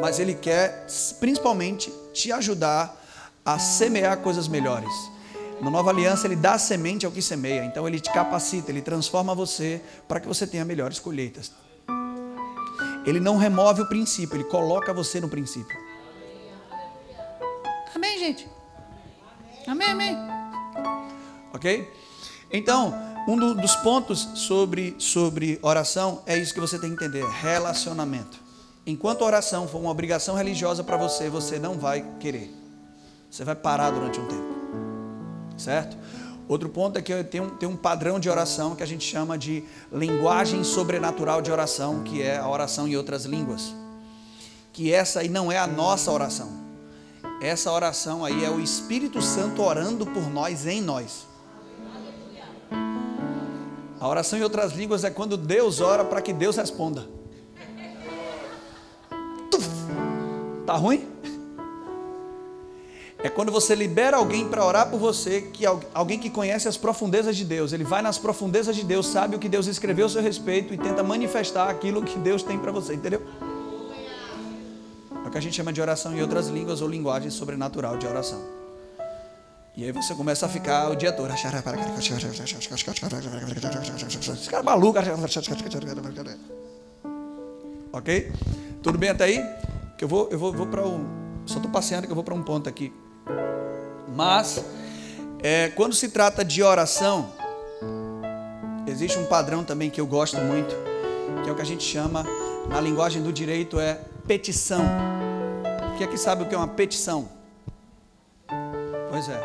Mas 0.00 0.18
Ele 0.18 0.34
quer, 0.34 0.86
principalmente, 1.18 1.92
te 2.12 2.32
ajudar 2.32 2.96
a 3.44 3.58
semear 3.58 4.18
coisas 4.18 4.48
melhores. 4.48 4.92
Na 5.60 5.70
nova 5.70 5.90
aliança, 5.90 6.26
Ele 6.26 6.36
dá 6.36 6.58
semente 6.58 7.04
ao 7.04 7.12
que 7.12 7.20
semeia. 7.20 7.64
Então, 7.64 7.86
Ele 7.86 8.00
te 8.00 8.10
capacita, 8.12 8.70
Ele 8.70 8.80
transforma 8.80 9.34
você 9.34 9.82
para 10.08 10.18
que 10.18 10.26
você 10.26 10.46
tenha 10.46 10.64
melhores 10.64 10.98
colheitas. 10.98 11.52
Ele 13.04 13.20
não 13.20 13.36
remove 13.36 13.82
o 13.82 13.86
princípio, 13.86 14.36
Ele 14.36 14.44
coloca 14.44 14.92
você 14.92 15.20
no 15.20 15.28
princípio. 15.28 15.76
Amém, 17.94 18.18
gente? 18.18 18.48
Amém, 19.66 19.88
amém. 19.88 20.16
Ok? 21.52 21.92
Então, 22.50 22.94
um 23.28 23.36
do, 23.36 23.54
dos 23.54 23.76
pontos 23.76 24.28
sobre, 24.34 24.94
sobre 24.98 25.58
oração 25.62 26.22
é 26.26 26.36
isso 26.38 26.54
que 26.54 26.60
você 26.60 26.78
tem 26.78 26.94
que 26.94 27.04
entender: 27.04 27.24
relacionamento. 27.26 28.49
Enquanto 28.90 29.22
a 29.22 29.26
oração 29.28 29.68
for 29.68 29.78
uma 29.78 29.90
obrigação 29.90 30.34
religiosa 30.34 30.82
para 30.82 30.96
você, 30.96 31.30
você 31.30 31.60
não 31.60 31.78
vai 31.78 32.04
querer. 32.18 32.52
Você 33.30 33.44
vai 33.44 33.54
parar 33.54 33.92
durante 33.92 34.18
um 34.18 34.26
tempo. 34.26 34.54
Certo? 35.56 35.96
Outro 36.48 36.68
ponto 36.68 36.98
é 36.98 37.02
que 37.02 37.22
tem 37.22 37.40
um, 37.40 37.50
tem 37.50 37.68
um 37.68 37.76
padrão 37.76 38.18
de 38.18 38.28
oração 38.28 38.74
que 38.74 38.82
a 38.82 38.86
gente 38.86 39.04
chama 39.04 39.38
de 39.38 39.62
linguagem 39.92 40.64
sobrenatural 40.64 41.40
de 41.40 41.52
oração, 41.52 42.02
que 42.02 42.20
é 42.20 42.38
a 42.38 42.48
oração 42.48 42.88
em 42.88 42.96
outras 42.96 43.26
línguas. 43.26 43.72
Que 44.72 44.92
essa 44.92 45.20
aí 45.20 45.28
não 45.28 45.52
é 45.52 45.58
a 45.58 45.68
nossa 45.68 46.10
oração. 46.10 46.50
Essa 47.40 47.70
oração 47.70 48.24
aí 48.24 48.44
é 48.44 48.50
o 48.50 48.58
Espírito 48.58 49.22
Santo 49.22 49.62
orando 49.62 50.04
por 50.04 50.28
nós, 50.28 50.66
em 50.66 50.82
nós. 50.82 51.28
A 54.00 54.08
oração 54.08 54.36
em 54.36 54.42
outras 54.42 54.72
línguas 54.72 55.04
é 55.04 55.10
quando 55.10 55.36
Deus 55.36 55.80
ora 55.80 56.04
para 56.04 56.20
que 56.20 56.32
Deus 56.32 56.56
responda. 56.56 57.19
Tá 60.70 60.76
ruim? 60.76 61.04
É 63.18 63.28
quando 63.28 63.50
você 63.50 63.74
libera 63.74 64.18
alguém 64.18 64.48
para 64.48 64.64
orar 64.64 64.88
por 64.88 65.00
você, 65.00 65.40
que 65.40 65.66
alguém 65.66 66.16
que 66.16 66.30
conhece 66.30 66.68
as 66.68 66.76
profundezas 66.76 67.36
de 67.36 67.44
Deus, 67.44 67.72
ele 67.72 67.82
vai 67.82 68.00
nas 68.00 68.18
profundezas 68.18 68.76
de 68.76 68.84
Deus, 68.84 69.08
sabe 69.08 69.34
o 69.34 69.40
que 69.40 69.48
Deus 69.48 69.66
escreveu 69.66 70.06
a 70.06 70.08
seu 70.08 70.22
respeito 70.22 70.72
e 70.72 70.78
tenta 70.78 71.02
manifestar 71.02 71.68
aquilo 71.68 72.04
que 72.04 72.16
Deus 72.20 72.44
tem 72.44 72.56
para 72.56 72.70
você, 72.70 72.94
entendeu? 72.94 73.20
É 75.24 75.26
o 75.26 75.30
que 75.32 75.38
a 75.38 75.42
gente 75.42 75.56
chama 75.56 75.72
de 75.72 75.80
oração 75.80 76.16
em 76.16 76.22
outras 76.22 76.46
línguas 76.46 76.80
ou 76.80 76.86
linguagem 76.86 77.30
sobrenatural 77.30 77.96
de 77.96 78.06
oração. 78.06 78.40
E 79.76 79.84
aí 79.84 79.90
você 79.90 80.14
começa 80.14 80.46
a 80.46 80.48
ficar 80.48 80.88
o 80.88 80.94
dia 80.94 81.10
todo. 81.10 81.32
Esse 84.38 84.48
cara 84.48 84.62
é 84.62 84.64
maluco. 84.64 85.00
Ok? 87.92 88.30
Tudo 88.84 88.96
bem 88.96 89.08
até 89.08 89.24
aí? 89.24 89.69
Que 90.00 90.04
eu 90.04 90.08
vou, 90.08 90.28
eu 90.30 90.38
vou, 90.38 90.50
vou 90.50 90.66
para 90.66 90.80
um. 90.80 91.04
Só 91.44 91.56
estou 91.56 91.70
passeando 91.70 92.06
que 92.06 92.10
eu 92.10 92.14
vou 92.14 92.24
para 92.24 92.32
um 92.32 92.42
ponto 92.42 92.66
aqui. 92.66 92.90
Mas, 94.16 94.64
é, 95.42 95.68
quando 95.76 95.94
se 95.94 96.08
trata 96.08 96.42
de 96.42 96.62
oração, 96.62 97.30
existe 98.86 99.18
um 99.18 99.26
padrão 99.26 99.62
também 99.62 99.90
que 99.90 100.00
eu 100.00 100.06
gosto 100.06 100.38
muito, 100.38 100.74
que 101.44 101.50
é 101.50 101.52
o 101.52 101.54
que 101.54 101.60
a 101.60 101.66
gente 101.66 101.84
chama, 101.84 102.24
na 102.66 102.80
linguagem 102.80 103.22
do 103.22 103.30
direito, 103.30 103.78
é 103.78 104.00
petição. 104.26 104.82
Quem 105.98 106.06
aqui 106.06 106.16
sabe 106.16 106.44
o 106.44 106.48
que 106.48 106.54
é 106.54 106.56
uma 106.56 106.68
petição? 106.68 107.28
Pois 109.10 109.28
é. 109.28 109.38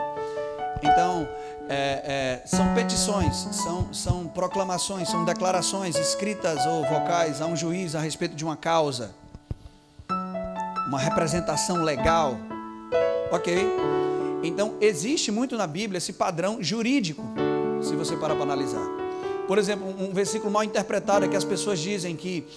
Então, 0.81 1.27
é, 1.67 2.39
é, 2.41 2.47
são 2.47 2.73
petições, 2.73 3.35
são, 3.51 3.93
são 3.93 4.25
proclamações, 4.25 5.09
são 5.09 5.25
declarações 5.25 5.97
escritas 5.97 6.65
ou 6.65 6.85
vocais 6.85 7.41
a 7.41 7.45
um 7.45 7.57
juiz 7.57 7.93
a 7.93 7.99
respeito 7.99 8.37
de 8.37 8.45
uma 8.45 8.55
causa, 8.55 9.13
uma 10.95 11.01
representação 11.01 11.83
legal, 11.83 12.37
ok? 13.29 13.67
Então, 14.41 14.75
existe 14.79 15.29
muito 15.29 15.57
na 15.57 15.67
Bíblia 15.67 15.97
esse 15.97 16.13
padrão 16.13 16.63
jurídico, 16.63 17.21
se 17.81 17.93
você 17.97 18.15
parar 18.15 18.33
para 18.33 18.43
analisar. 18.43 18.87
Por 19.45 19.57
exemplo, 19.57 19.85
um 19.87 20.13
versículo 20.13 20.49
mal 20.49 20.63
interpretado 20.63 21.25
é 21.25 21.27
que 21.27 21.35
as 21.35 21.43
pessoas 21.43 21.79
dizem 21.79 22.15
que 22.15 22.47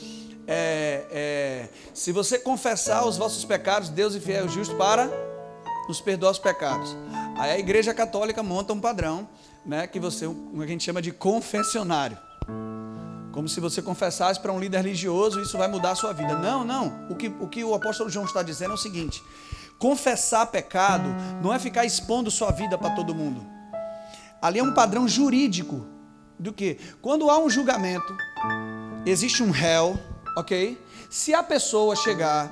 é, 0.47 1.04
é, 1.11 1.68
se 1.92 2.12
você 2.12 2.38
confessar 2.38 3.04
os 3.04 3.16
vossos 3.16 3.45
pecados, 3.45 3.88
Deus 3.88 4.14
é 4.14 4.21
fiel 4.21 4.47
e 4.47 4.49
justo 4.49 4.76
para 4.76 5.11
nos 5.88 6.00
perdoar 6.00 6.30
os 6.30 6.38
pecados. 6.38 6.97
Aí 7.37 7.50
a 7.50 7.59
igreja 7.59 7.92
católica 7.92 8.40
monta 8.40 8.73
um 8.73 8.80
padrão, 8.80 9.28
né, 9.66 9.88
que 9.88 9.99
você, 9.99 10.28
que 10.28 10.62
a 10.62 10.66
gente 10.66 10.85
chama 10.85 11.02
de 11.02 11.11
confessionário. 11.11 12.16
Como 13.38 13.49
se 13.49 13.61
você 13.61 13.80
confessasse 13.80 14.40
para 14.40 14.52
um 14.52 14.59
líder 14.59 14.78
religioso, 14.78 15.40
isso 15.40 15.57
vai 15.57 15.68
mudar 15.68 15.92
a 15.92 15.95
sua 15.95 16.12
vida. 16.12 16.37
Não, 16.37 16.64
não. 16.64 17.07
O 17.09 17.14
que 17.14 17.28
o, 17.28 17.47
que 17.47 17.62
o 17.62 17.73
apóstolo 17.73 18.11
João 18.11 18.26
está 18.26 18.42
dizendo 18.42 18.73
é 18.73 18.75
o 18.75 18.76
seguinte: 18.76 19.23
confessar 19.78 20.45
pecado 20.47 21.09
não 21.40 21.54
é 21.54 21.59
ficar 21.61 21.85
expondo 21.85 22.33
sua 22.33 22.50
vida 22.50 22.76
para 22.76 22.90
todo 22.97 23.14
mundo. 23.14 23.47
Ali 24.42 24.59
é 24.59 24.62
um 24.64 24.75
padrão 24.75 25.07
jurídico 25.07 25.87
do 26.37 26.52
que? 26.52 26.80
Quando 27.00 27.30
há 27.30 27.38
um 27.38 27.49
julgamento, 27.49 28.12
existe 29.07 29.40
um 29.40 29.52
réu, 29.52 29.97
ok? 30.37 30.76
Se 31.09 31.33
a 31.33 31.40
pessoa 31.40 31.95
chegar, 31.95 32.50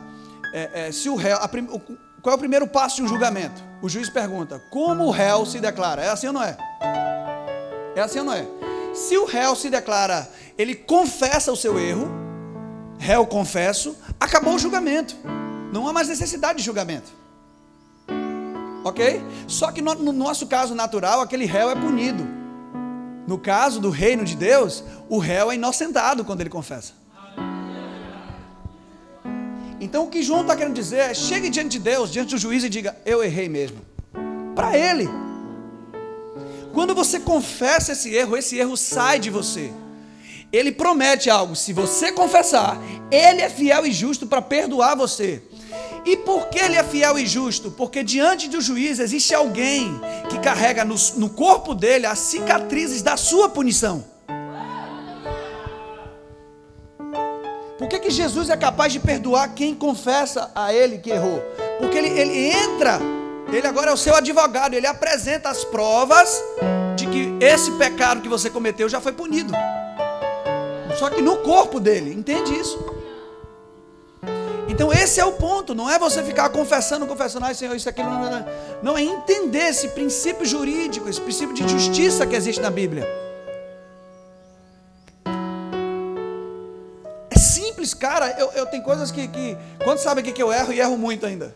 é, 0.55 0.87
é, 0.87 0.93
se 0.93 1.09
o 1.09 1.16
réu, 1.16 1.38
a, 1.38 1.49
qual 1.49 2.33
é 2.33 2.37
o 2.37 2.38
primeiro 2.38 2.69
passo 2.69 2.95
de 2.95 3.02
um 3.02 3.09
julgamento? 3.09 3.61
O 3.83 3.88
juiz 3.88 4.09
pergunta: 4.09 4.62
como 4.71 5.02
o 5.07 5.11
réu 5.11 5.45
se 5.47 5.59
declara? 5.59 6.05
É 6.05 6.11
assim 6.11 6.28
ou 6.28 6.33
não 6.33 6.45
é? 6.45 6.57
É 7.97 8.00
assim 8.00 8.21
ou 8.21 8.25
não 8.25 8.33
é? 8.33 8.47
Se 8.97 9.19
o 9.19 9.26
réu 9.26 9.55
se 9.55 9.69
declara, 9.69 10.26
ele 10.59 10.75
confessa 10.75 11.53
o 11.53 11.57
seu 11.57 11.79
erro, 11.79 12.09
réu 12.99 13.27
confesso, 13.27 13.97
acabou 14.19 14.55
o 14.55 14.59
julgamento. 14.59 15.17
Não 15.73 15.87
há 15.87 15.93
mais 15.93 16.09
necessidade 16.09 16.59
de 16.59 16.65
julgamento. 16.65 17.11
Ok? 18.83 19.21
Só 19.47 19.73
que 19.73 19.83
no, 19.83 19.95
no 19.95 20.13
nosso 20.13 20.47
caso 20.47 20.75
natural, 20.75 21.21
aquele 21.21 21.45
réu 21.45 21.71
é 21.71 21.75
punido. 21.75 22.27
No 23.27 23.37
caso 23.37 23.81
do 23.81 23.91
reino 23.91 24.25
de 24.25 24.37
Deus, 24.37 24.85
o 25.09 25.19
réu 25.19 25.51
é 25.51 25.57
inocentado 25.57 26.25
quando 26.25 26.41
ele 26.41 26.51
confessa. 26.51 26.93
Então 29.81 30.05
o 30.05 30.09
que 30.09 30.23
João 30.23 30.43
está 30.43 30.57
querendo 30.57 30.75
dizer 30.75 30.99
é: 30.99 31.15
chegue 31.15 31.51
diante 31.51 31.71
de 31.71 31.79
Deus, 31.81 32.11
diante 32.11 32.31
do 32.31 32.39
juiz 32.39 32.65
e 32.65 32.69
diga: 32.69 32.97
Eu 33.05 33.23
errei 33.23 33.49
mesmo. 33.49 33.79
Para 34.55 34.77
ele. 34.79 35.09
Quando 36.73 36.95
você 36.95 37.21
confessa 37.21 37.93
esse 37.93 38.15
erro, 38.15 38.37
esse 38.37 38.57
erro 38.57 38.77
sai 38.77 39.19
de 39.19 39.31
você. 39.31 39.73
Ele 40.57 40.73
promete 40.73 41.29
algo: 41.29 41.55
se 41.55 41.73
você 41.73 42.11
confessar, 42.11 42.81
ele 43.11 43.43
é 43.43 43.51
fiel 43.51 43.87
e 43.87 43.93
justo 43.93 44.27
para 44.27 44.41
perdoar 44.41 44.97
você. 44.97 45.43
E 46.05 46.17
por 46.17 46.47
que 46.47 46.59
ele 46.59 46.77
é 46.77 46.85
fiel 46.85 47.19
e 47.19 47.27
justo? 47.27 47.71
Porque 47.71 48.03
diante 48.03 48.49
do 48.49 48.61
juiz 48.61 49.01
existe 49.01 49.35
alguém 49.35 50.01
que 50.31 50.39
carrega 50.39 50.85
no, 50.85 50.95
no 51.17 51.29
corpo 51.29 51.75
dele 51.75 52.07
as 52.07 52.21
cicatrizes 52.21 53.03
da 53.03 53.17
sua 53.17 53.49
punição. 53.49 54.05
Por 57.77 57.89
que, 57.89 57.99
que 57.99 58.11
Jesus 58.11 58.49
é 58.49 58.57
capaz 58.57 58.93
de 58.93 59.01
perdoar 59.01 59.53
quem 59.53 59.75
confessa 59.75 60.51
a 60.55 60.73
Ele 60.73 60.99
que 60.99 61.11
errou? 61.11 61.43
Porque 61.79 61.99
ele, 61.99 62.09
ele 62.09 62.51
entra, 62.51 62.99
ele 63.53 63.67
agora 63.67 63.91
é 63.91 63.93
o 63.93 63.97
seu 63.99 64.15
advogado, 64.15 64.75
ele 64.75 64.87
apresenta 64.87 65.51
as 65.51 65.63
provas 65.63 66.43
de 66.97 67.07
que 67.07 67.37
esse 67.45 67.71
pecado 67.73 68.23
que 68.23 68.29
você 68.29 68.49
cometeu 68.49 68.89
já 68.89 69.01
foi 69.01 69.13
punido. 69.13 69.53
Só 70.99 71.11
que 71.11 71.21
no 71.21 71.38
corpo 71.38 71.79
dele, 71.79 72.12
entende 72.12 72.55
isso? 72.55 72.79
Então 74.69 74.93
esse 74.93 75.21
é 75.21 75.25
o 75.25 75.33
ponto, 75.33 75.75
não 75.75 75.88
é 75.88 75.99
você 75.99 76.23
ficar 76.23 76.49
confessando, 76.49 77.07
confessando, 77.07 77.47
ai 77.47 77.55
Senhor, 77.55 77.75
isso, 77.75 77.88
aquilo, 77.88 78.11
não, 78.11 78.31
não, 78.31 78.47
não 78.83 78.99
é 78.99 79.03
entender 79.03 79.69
esse 79.69 79.88
princípio 79.88 80.45
jurídico, 80.45 81.09
esse 81.09 81.21
princípio 81.21 81.55
de 81.55 81.69
justiça 81.69 82.26
que 82.26 82.35
existe 82.35 82.61
na 82.61 82.71
Bíblia. 82.71 83.07
É 87.31 87.38
simples, 87.38 87.95
cara, 87.95 88.35
eu, 88.38 88.50
eu 88.53 88.67
tenho 88.67 88.83
coisas 88.83 89.11
que, 89.11 89.29
que 89.29 89.57
quando 89.85 89.99
sabe 89.99 90.21
aqui 90.21 90.33
que 90.33 90.43
eu 90.43 90.53
erro 90.53 90.73
e 90.73 90.81
erro 90.81 90.99
muito 90.99 91.25
ainda. 91.25 91.55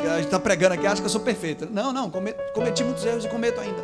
Que 0.00 0.06
a 0.06 0.16
gente 0.16 0.26
está 0.26 0.38
pregando 0.38 0.74
aqui, 0.74 0.86
acha 0.86 1.00
que 1.00 1.06
eu 1.06 1.10
sou 1.10 1.20
perfeito. 1.20 1.66
Não, 1.70 1.92
não, 1.92 2.10
cometi 2.52 2.84
muitos 2.84 3.04
erros 3.04 3.24
e 3.24 3.28
cometo 3.28 3.60
ainda. 3.60 3.82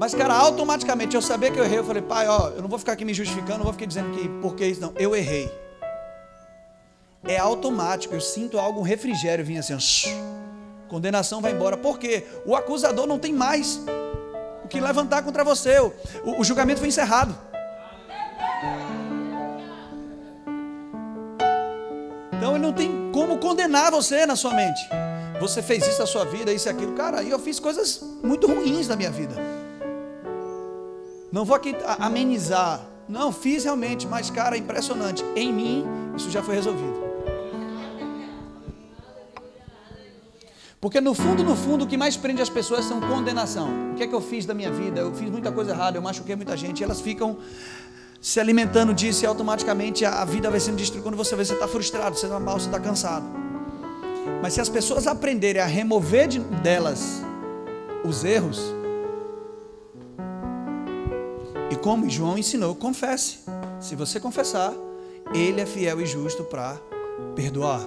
Mas, 0.00 0.14
cara, 0.14 0.32
automaticamente 0.32 1.14
eu 1.14 1.20
sabia 1.20 1.50
que 1.50 1.60
eu 1.60 1.64
errei. 1.64 1.78
Eu 1.78 1.84
falei, 1.84 2.00
pai, 2.00 2.26
ó, 2.26 2.48
eu 2.56 2.62
não 2.62 2.70
vou 2.70 2.78
ficar 2.78 2.92
aqui 2.92 3.04
me 3.04 3.12
justificando, 3.12 3.58
não 3.58 3.64
vou 3.64 3.74
ficar 3.74 3.84
dizendo 3.84 4.16
que 4.16 4.26
por 4.40 4.54
que 4.54 4.64
isso, 4.64 4.80
não. 4.80 4.94
Eu 4.96 5.14
errei. 5.14 5.52
É 7.22 7.36
automático. 7.36 8.14
Eu 8.14 8.20
sinto 8.22 8.58
algo, 8.58 8.80
um 8.80 8.82
refrigério 8.82 9.44
vinha 9.44 9.60
assim, 9.60 9.76
condenação 10.88 11.42
vai 11.42 11.52
embora. 11.52 11.76
Por 11.76 11.98
quê? 11.98 12.26
O 12.46 12.56
acusador 12.56 13.06
não 13.06 13.18
tem 13.18 13.34
mais 13.34 13.78
o 14.64 14.68
que 14.68 14.80
levantar 14.80 15.20
contra 15.20 15.44
você. 15.44 15.78
O, 15.78 15.92
o, 16.40 16.44
julgamento 16.44 16.78
foi 16.80 16.88
encerrado. 16.88 17.36
Então 22.38 22.52
ele 22.52 22.64
não 22.64 22.72
tem 22.72 23.10
como 23.12 23.36
condenar 23.36 23.90
você 23.90 24.24
na 24.24 24.34
sua 24.34 24.54
mente. 24.54 24.80
Você 25.38 25.62
fez 25.62 25.86
isso 25.86 25.98
na 25.98 26.06
sua 26.06 26.24
vida, 26.24 26.50
isso 26.54 26.68
e 26.68 26.70
aquilo. 26.70 26.94
Cara, 26.94 27.22
eu 27.22 27.38
fiz 27.38 27.60
coisas 27.60 28.00
muito 28.24 28.46
ruins 28.46 28.88
na 28.88 28.96
minha 28.96 29.10
vida. 29.10 29.59
Não 31.32 31.44
vou 31.44 31.54
aqui 31.56 31.76
amenizar. 31.98 32.80
Não, 33.08 33.32
fiz 33.32 33.64
realmente, 33.64 34.06
mas, 34.06 34.30
cara, 34.30 34.56
impressionante. 34.56 35.24
Em 35.34 35.52
mim, 35.52 35.84
isso 36.16 36.30
já 36.30 36.42
foi 36.42 36.54
resolvido. 36.54 37.10
Porque 40.80 41.00
no 41.00 41.12
fundo, 41.12 41.44
no 41.44 41.54
fundo, 41.54 41.84
o 41.84 41.86
que 41.86 41.96
mais 41.96 42.16
prende 42.16 42.40
as 42.40 42.48
pessoas 42.48 42.86
são 42.86 43.00
condenação. 43.00 43.68
O 43.92 43.94
que 43.96 44.02
é 44.02 44.06
que 44.06 44.14
eu 44.14 44.20
fiz 44.20 44.46
da 44.46 44.54
minha 44.54 44.70
vida? 44.70 45.00
Eu 45.00 45.12
fiz 45.12 45.28
muita 45.28 45.52
coisa 45.52 45.72
errada, 45.72 45.98
eu 45.98 46.02
machuquei 46.02 46.34
muita 46.34 46.56
gente, 46.56 46.80
e 46.80 46.84
elas 46.84 47.00
ficam 47.00 47.36
se 48.20 48.40
alimentando 48.40 48.92
disso 48.94 49.24
e 49.24 49.26
automaticamente 49.26 50.04
a, 50.04 50.24
vida 50.24 50.50
vai 50.50 50.58
sendo 50.58 50.76
destruída. 50.76 51.02
Quando 51.02 51.16
você 51.16 51.36
vê, 51.36 51.44
você 51.44 51.52
está 51.52 51.68
frustrado, 51.68 52.16
você 52.16 52.26
está 52.26 52.40
mal, 52.40 52.58
você 52.58 52.66
está 52.66 52.80
cansado. 52.80 53.26
Mas 54.42 54.54
se 54.54 54.60
as 54.60 54.68
pessoas 54.68 55.06
aprenderem 55.06 55.60
a 55.60 55.66
remover 55.66 56.28
de, 56.28 56.38
delas 56.38 57.22
os 58.04 58.24
erros, 58.24 58.74
como 61.82 62.08
João 62.08 62.36
ensinou, 62.36 62.74
confesse. 62.74 63.38
Se 63.80 63.96
você 63.96 64.20
confessar, 64.20 64.72
ele 65.32 65.60
é 65.60 65.66
fiel 65.66 66.00
e 66.00 66.06
justo 66.06 66.44
para 66.44 66.78
perdoar. 67.34 67.80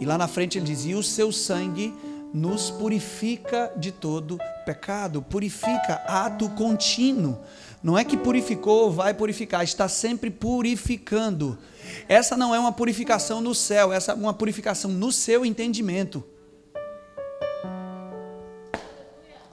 E 0.00 0.04
lá 0.04 0.16
na 0.16 0.28
frente 0.28 0.58
ele 0.58 0.64
dizia: 0.64 0.96
o 0.96 1.02
seu 1.02 1.30
sangue 1.30 1.94
nos 2.32 2.70
purifica 2.70 3.72
de 3.76 3.92
todo 3.92 4.38
pecado, 4.64 5.22
purifica, 5.22 6.02
ato 6.06 6.48
contínuo. 6.50 7.38
Não 7.82 7.96
é 7.96 8.04
que 8.04 8.16
purificou, 8.16 8.90
vai 8.90 9.14
purificar, 9.14 9.62
está 9.62 9.88
sempre 9.88 10.30
purificando. 10.30 11.58
Essa 12.08 12.36
não 12.36 12.54
é 12.54 12.58
uma 12.58 12.72
purificação 12.72 13.40
no 13.40 13.54
céu, 13.54 13.92
essa 13.92 14.12
é 14.12 14.14
uma 14.14 14.34
purificação 14.34 14.90
no 14.90 15.12
seu 15.12 15.44
entendimento. 15.44 16.24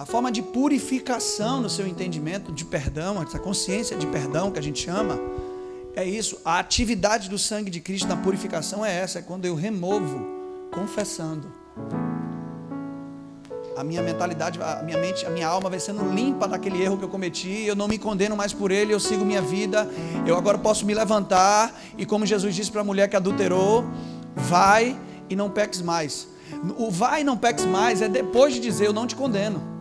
A 0.06 0.08
forma 0.08 0.32
de 0.32 0.44
purificação 0.44 1.60
no 1.60 1.68
seu 1.68 1.88
entendimento 1.88 2.52
de 2.52 2.64
perdão, 2.64 3.24
essa 3.24 3.40
consciência 3.40 3.98
de 3.98 4.06
perdão 4.06 4.52
que 4.52 4.60
a 4.60 4.62
gente 4.62 4.80
chama, 4.80 5.20
é 5.96 6.06
isso. 6.06 6.40
A 6.46 6.60
atividade 6.60 7.28
do 7.28 7.40
sangue 7.40 7.72
de 7.72 7.80
Cristo 7.80 8.08
na 8.08 8.16
purificação 8.16 8.86
é 8.86 8.96
essa, 8.96 9.18
é 9.18 9.24
quando 9.24 9.46
eu 9.46 9.56
removo, 9.56 10.24
confessando. 10.72 11.52
A 13.76 13.84
minha 13.84 14.04
mentalidade, 14.04 14.62
a 14.62 14.84
minha 14.84 15.00
mente, 15.00 15.26
a 15.26 15.32
minha 15.32 15.48
alma 15.48 15.72
vai 15.72 15.80
sendo 15.80 16.08
limpa 16.14 16.48
daquele 16.48 16.84
erro 16.84 17.00
que 17.00 17.04
eu 17.04 17.10
cometi, 17.10 17.64
eu 17.66 17.76
não 17.76 17.88
me 17.88 17.98
condeno 17.98 18.38
mais 18.38 18.54
por 18.54 18.70
ele, 18.70 18.94
eu 18.94 19.00
sigo 19.00 19.26
minha 19.26 19.42
vida, 19.42 19.90
eu 20.24 20.38
agora 20.38 20.60
posso 20.60 20.86
me 20.86 20.94
levantar 20.94 21.82
e 21.98 22.06
como 22.06 22.28
Jesus 22.28 22.54
disse 22.54 22.72
para 22.72 22.82
a 22.82 22.84
mulher 22.84 23.10
que 23.10 23.16
adulterou, 23.16 23.84
vai 24.36 24.96
e 25.28 25.36
não 25.36 25.50
peques 25.50 25.82
mais. 25.82 26.28
O 26.78 26.92
vai 26.92 27.22
e 27.22 27.24
não 27.24 27.36
peques 27.36 27.66
mais 27.66 28.04
é 28.04 28.08
depois 28.08 28.54
de 28.54 28.60
dizer 28.60 28.86
eu 28.86 28.94
não 28.94 29.08
te 29.08 29.16
condeno. 29.16 29.74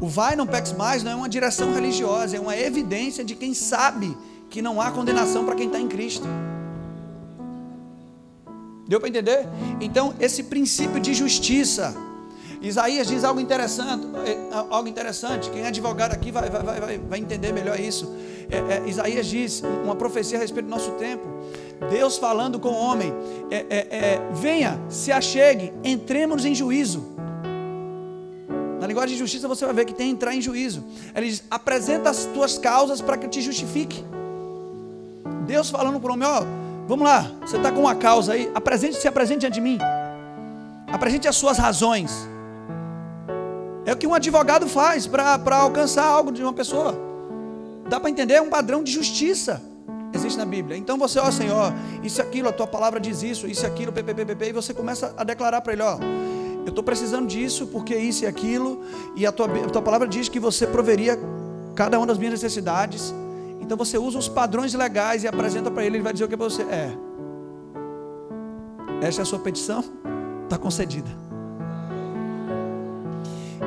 O 0.00 0.06
vai 0.06 0.36
não 0.36 0.46
peques 0.46 0.72
mais 0.72 1.02
não 1.02 1.12
é 1.12 1.14
uma 1.14 1.28
direção 1.28 1.72
religiosa, 1.72 2.36
é 2.36 2.40
uma 2.40 2.56
evidência 2.56 3.24
de 3.24 3.34
quem 3.34 3.52
sabe 3.52 4.16
que 4.48 4.62
não 4.62 4.80
há 4.80 4.90
condenação 4.90 5.44
para 5.44 5.56
quem 5.56 5.66
está 5.66 5.80
em 5.80 5.88
Cristo. 5.88 6.26
Deu 8.86 9.00
para 9.00 9.08
entender? 9.08 9.46
Então, 9.80 10.14
esse 10.20 10.44
princípio 10.44 11.00
de 11.00 11.12
justiça. 11.12 11.94
Isaías 12.62 13.06
diz 13.06 13.22
algo 13.22 13.40
interessante, 13.40 14.06
é, 14.24 14.36
algo 14.70 14.88
interessante. 14.88 15.50
Quem 15.50 15.62
é 15.62 15.68
advogado 15.68 16.12
aqui 16.12 16.32
vai, 16.32 16.48
vai, 16.48 16.80
vai, 16.80 16.98
vai 16.98 17.18
entender 17.18 17.52
melhor 17.52 17.78
isso. 17.78 18.12
É, 18.50 18.74
é, 18.76 18.88
Isaías 18.88 19.26
diz 19.26 19.62
uma 19.84 19.94
profecia 19.94 20.38
a 20.38 20.40
respeito 20.40 20.66
do 20.66 20.70
nosso 20.70 20.92
tempo. 20.92 21.24
Deus 21.90 22.16
falando 22.16 22.58
com 22.58 22.70
o 22.70 22.76
homem: 22.76 23.12
é, 23.50 23.66
é, 23.68 23.78
é 23.90 24.30
venha, 24.32 24.80
se 24.88 25.12
achegue, 25.12 25.72
entremos 25.84 26.44
em 26.44 26.54
juízo 26.54 27.17
linguagem 28.88 29.14
de 29.14 29.18
justiça 29.18 29.46
você 29.46 29.64
vai 29.64 29.74
ver 29.74 29.84
que 29.84 29.94
tem 29.94 30.10
entrar 30.10 30.34
em 30.34 30.40
juízo. 30.40 30.84
Ele 31.14 31.26
diz: 31.26 31.44
apresenta 31.50 32.10
as 32.10 32.24
tuas 32.26 32.58
causas 32.58 33.00
para 33.00 33.16
que 33.16 33.26
eu 33.26 33.30
te 33.30 33.40
justifique. 33.40 34.04
Deus 35.46 35.70
falando 35.70 36.00
para 36.00 36.10
o 36.10 36.14
homem: 36.14 36.26
ó, 36.26 36.42
vamos 36.88 37.06
lá, 37.06 37.30
você 37.40 37.56
está 37.56 37.70
com 37.70 37.80
uma 37.80 37.94
causa 37.94 38.32
aí, 38.32 38.50
apresente, 38.54 38.96
se 38.96 39.06
apresente 39.06 39.40
diante 39.40 39.54
de 39.54 39.60
mim. 39.60 39.78
Apresente 40.90 41.28
as 41.28 41.36
suas 41.36 41.58
razões. 41.58 42.10
É 43.84 43.92
o 43.92 43.96
que 43.96 44.06
um 44.06 44.14
advogado 44.14 44.66
faz 44.68 45.06
para 45.06 45.56
alcançar 45.56 46.04
algo 46.04 46.32
de 46.32 46.42
uma 46.42 46.52
pessoa. 46.52 46.94
Dá 47.88 47.98
para 47.98 48.10
entender? 48.10 48.34
É 48.34 48.42
um 48.42 48.50
padrão 48.50 48.82
de 48.82 48.92
justiça. 48.92 49.62
Existe 50.12 50.38
na 50.38 50.44
Bíblia. 50.44 50.76
Então 50.76 50.98
você, 50.98 51.18
ó 51.18 51.30
Senhor, 51.30 51.72
isso 52.02 52.20
aquilo, 52.20 52.48
a 52.48 52.52
tua 52.52 52.66
palavra 52.66 52.98
diz 52.98 53.22
isso, 53.22 53.46
isso 53.46 53.66
aquilo, 53.66 53.92
ppp, 53.92 54.48
e 54.48 54.52
você 54.52 54.72
começa 54.72 55.14
a 55.16 55.24
declarar 55.24 55.60
para 55.60 55.72
ele: 55.72 55.82
ó, 55.82 55.98
eu 56.68 56.70
estou 56.70 56.84
precisando 56.84 57.26
disso 57.26 57.66
porque 57.68 57.96
isso 57.96 58.24
e 58.24 58.26
aquilo, 58.26 58.82
e 59.16 59.26
a 59.26 59.32
tua, 59.32 59.46
a 59.46 59.70
tua 59.70 59.80
palavra 59.80 60.06
diz 60.06 60.28
que 60.28 60.38
você 60.38 60.66
proveria 60.66 61.18
cada 61.74 61.98
uma 61.98 62.06
das 62.06 62.18
minhas 62.18 62.32
necessidades. 62.32 63.14
Então 63.58 63.74
você 63.74 63.96
usa 63.96 64.18
os 64.18 64.28
padrões 64.28 64.74
legais 64.74 65.24
e 65.24 65.28
apresenta 65.28 65.70
para 65.70 65.84
ele, 65.86 65.96
ele 65.96 66.02
vai 66.02 66.12
dizer 66.12 66.26
o 66.26 66.28
que 66.28 66.36
para 66.36 66.48
você 66.48 66.62
é. 66.64 66.92
Essa 69.00 69.20
é 69.20 69.22
a 69.22 69.24
sua 69.24 69.38
petição? 69.38 69.82
Está 70.44 70.58
concedida. 70.58 71.08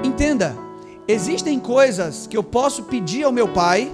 Entenda, 0.04 0.56
existem 1.08 1.60
coisas 1.60 2.28
que 2.28 2.38
eu 2.38 2.44
posso 2.44 2.84
pedir 2.84 3.24
ao 3.24 3.32
meu 3.32 3.48
pai, 3.48 3.92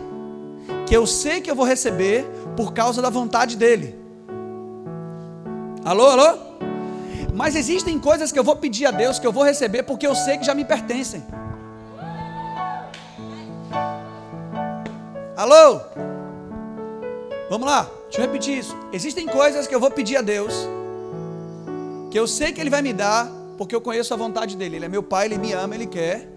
que 0.85 0.95
eu 0.95 1.07
sei 1.07 1.39
que 1.39 1.49
eu 1.49 1.55
vou 1.55 1.65
receber 1.65 2.25
por 2.57 2.73
causa 2.73 3.01
da 3.01 3.09
vontade 3.09 3.55
dele. 3.55 3.95
Alô, 5.85 6.07
alô? 6.07 6.46
Mas 7.37 7.55
existem 7.55 7.99
coisas 7.99 8.31
que 8.31 8.39
eu 8.39 8.43
vou 8.43 8.55
pedir 8.55 8.87
a 8.87 8.89
Deus, 8.89 9.19
que 9.19 9.27
eu 9.27 9.31
vou 9.31 9.43
receber, 9.43 9.83
porque 9.83 10.07
eu 10.07 10.15
sei 10.15 10.39
que 10.39 10.43
já 10.43 10.55
me 10.55 10.65
pertencem. 10.65 11.23
Alô? 15.35 15.79
Vamos 17.47 17.67
lá, 17.67 17.87
deixa 18.05 18.21
eu 18.21 18.25
repetir 18.25 18.57
isso. 18.57 18.75
Existem 18.91 19.27
coisas 19.27 19.67
que 19.67 19.75
eu 19.75 19.79
vou 19.79 19.91
pedir 19.91 20.17
a 20.17 20.21
Deus, 20.23 20.67
que 22.09 22.17
eu 22.17 22.25
sei 22.25 22.51
que 22.51 22.59
Ele 22.59 22.71
vai 22.71 22.81
me 22.81 22.91
dar, 22.91 23.31
porque 23.55 23.75
eu 23.75 23.81
conheço 23.81 24.15
a 24.15 24.17
vontade 24.17 24.57
dEle. 24.57 24.77
Ele 24.77 24.85
é 24.85 24.89
meu 24.89 25.03
Pai, 25.03 25.27
Ele 25.27 25.37
me 25.37 25.53
ama, 25.53 25.75
Ele 25.75 25.85
quer 25.85 26.27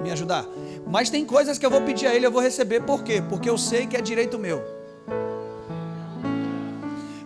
me 0.00 0.12
ajudar. 0.12 0.46
Mas 0.86 1.10
tem 1.10 1.24
coisas 1.24 1.58
que 1.58 1.66
eu 1.66 1.70
vou 1.70 1.82
pedir 1.82 2.06
a 2.06 2.14
Ele, 2.14 2.24
eu 2.24 2.30
vou 2.30 2.40
receber, 2.40 2.82
por 2.82 3.02
quê? 3.02 3.20
Porque 3.28 3.50
eu 3.50 3.58
sei 3.58 3.84
que 3.88 3.96
é 3.96 4.00
direito 4.00 4.38
meu. 4.38 4.62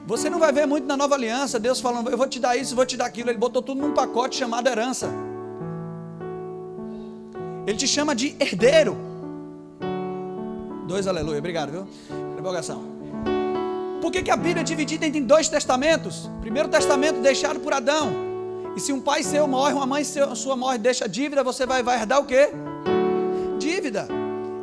Você 0.09 0.31
não 0.31 0.39
vai 0.39 0.51
ver 0.51 0.67
muito 0.67 0.87
na 0.87 0.97
nova 0.97 1.15
aliança, 1.17 1.61
Deus 1.61 1.81
falando, 1.81 2.09
eu 2.09 2.17
vou 2.17 2.27
te 2.27 2.41
dar 2.41 2.57
isso, 2.57 2.75
vou 2.75 2.87
te 2.87 2.97
dar 2.97 3.05
aquilo. 3.05 3.29
Ele 3.29 3.37
botou 3.37 3.61
tudo 3.61 3.79
num 3.83 3.93
pacote 3.93 4.37
chamado 4.37 4.67
herança. 4.67 5.11
Ele 7.67 7.77
te 7.77 7.87
chama 7.87 8.15
de 8.15 8.35
herdeiro. 8.41 8.97
Dois 10.87 11.07
aleluia, 11.07 11.39
obrigado, 11.39 11.71
viu? 11.71 11.87
Empolgação. 12.39 12.83
Por 14.01 14.11
que, 14.11 14.23
que 14.23 14.31
a 14.31 14.37
Bíblia 14.37 14.63
é 14.63 14.65
dividida 14.65 15.07
em 15.07 15.23
dois 15.23 15.51
testamentos? 15.51 16.31
Primeiro 16.41 16.71
testamento 16.71 17.21
deixado 17.21 17.61
por 17.61 17.75
Adão. 17.75 18.11
E 18.75 18.81
se 18.81 18.95
um 18.95 19.03
pai 19.03 19.23
seu 19.23 19.47
morre, 19.47 19.75
uma 19.75 19.85
mãe 19.85 20.05
seu, 20.05 20.35
sua 20.35 20.57
morre, 20.57 20.79
deixa 20.79 21.07
dívida, 21.07 21.45
você 21.45 21.67
vai, 21.67 21.83
vai 21.83 21.99
herdar 22.01 22.19
o 22.19 22.25
quê? 22.25 22.49
Dívida. 23.59 24.09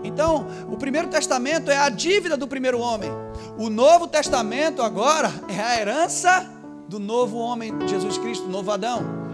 Então, 0.03 0.47
o 0.71 0.75
primeiro 0.75 1.07
testamento 1.07 1.69
é 1.69 1.77
a 1.77 1.89
dívida 1.89 2.35
do 2.35 2.47
primeiro 2.47 2.79
homem. 2.79 3.24
O 3.57 3.69
novo 3.69 4.05
testamento 4.07 4.81
agora 4.81 5.31
é 5.47 5.61
a 5.61 5.79
herança 5.79 6.45
do 6.89 6.99
novo 6.99 7.37
homem, 7.37 7.73
Jesus 7.87 8.17
Cristo, 8.17 8.47
novo 8.47 8.69
Adão. 8.69 9.25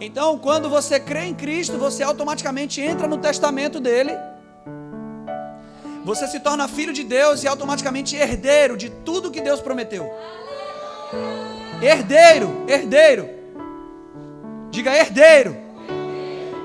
Então, 0.00 0.38
quando 0.38 0.70
você 0.70 0.98
crê 0.98 1.24
em 1.24 1.34
Cristo, 1.34 1.76
você 1.76 2.02
automaticamente 2.02 2.80
entra 2.80 3.08
no 3.08 3.18
testamento 3.18 3.80
dele. 3.80 4.12
Você 6.04 6.26
se 6.26 6.40
torna 6.40 6.66
filho 6.68 6.92
de 6.92 7.04
Deus 7.04 7.42
e 7.42 7.48
automaticamente 7.48 8.16
herdeiro 8.16 8.76
de 8.76 8.88
tudo 8.88 9.30
que 9.30 9.40
Deus 9.40 9.60
prometeu. 9.60 10.10
Herdeiro, 11.82 12.64
herdeiro. 12.66 13.28
Diga 14.70 14.96
herdeiro. 14.96 15.56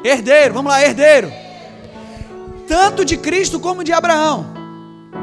Herdeiro, 0.03 0.53
vamos 0.53 0.71
lá, 0.71 0.81
herdeiro. 0.81 1.31
Tanto 2.67 3.03
de 3.03 3.17
Cristo 3.17 3.59
como 3.59 3.83
de 3.83 3.91
Abraão. 3.91 4.54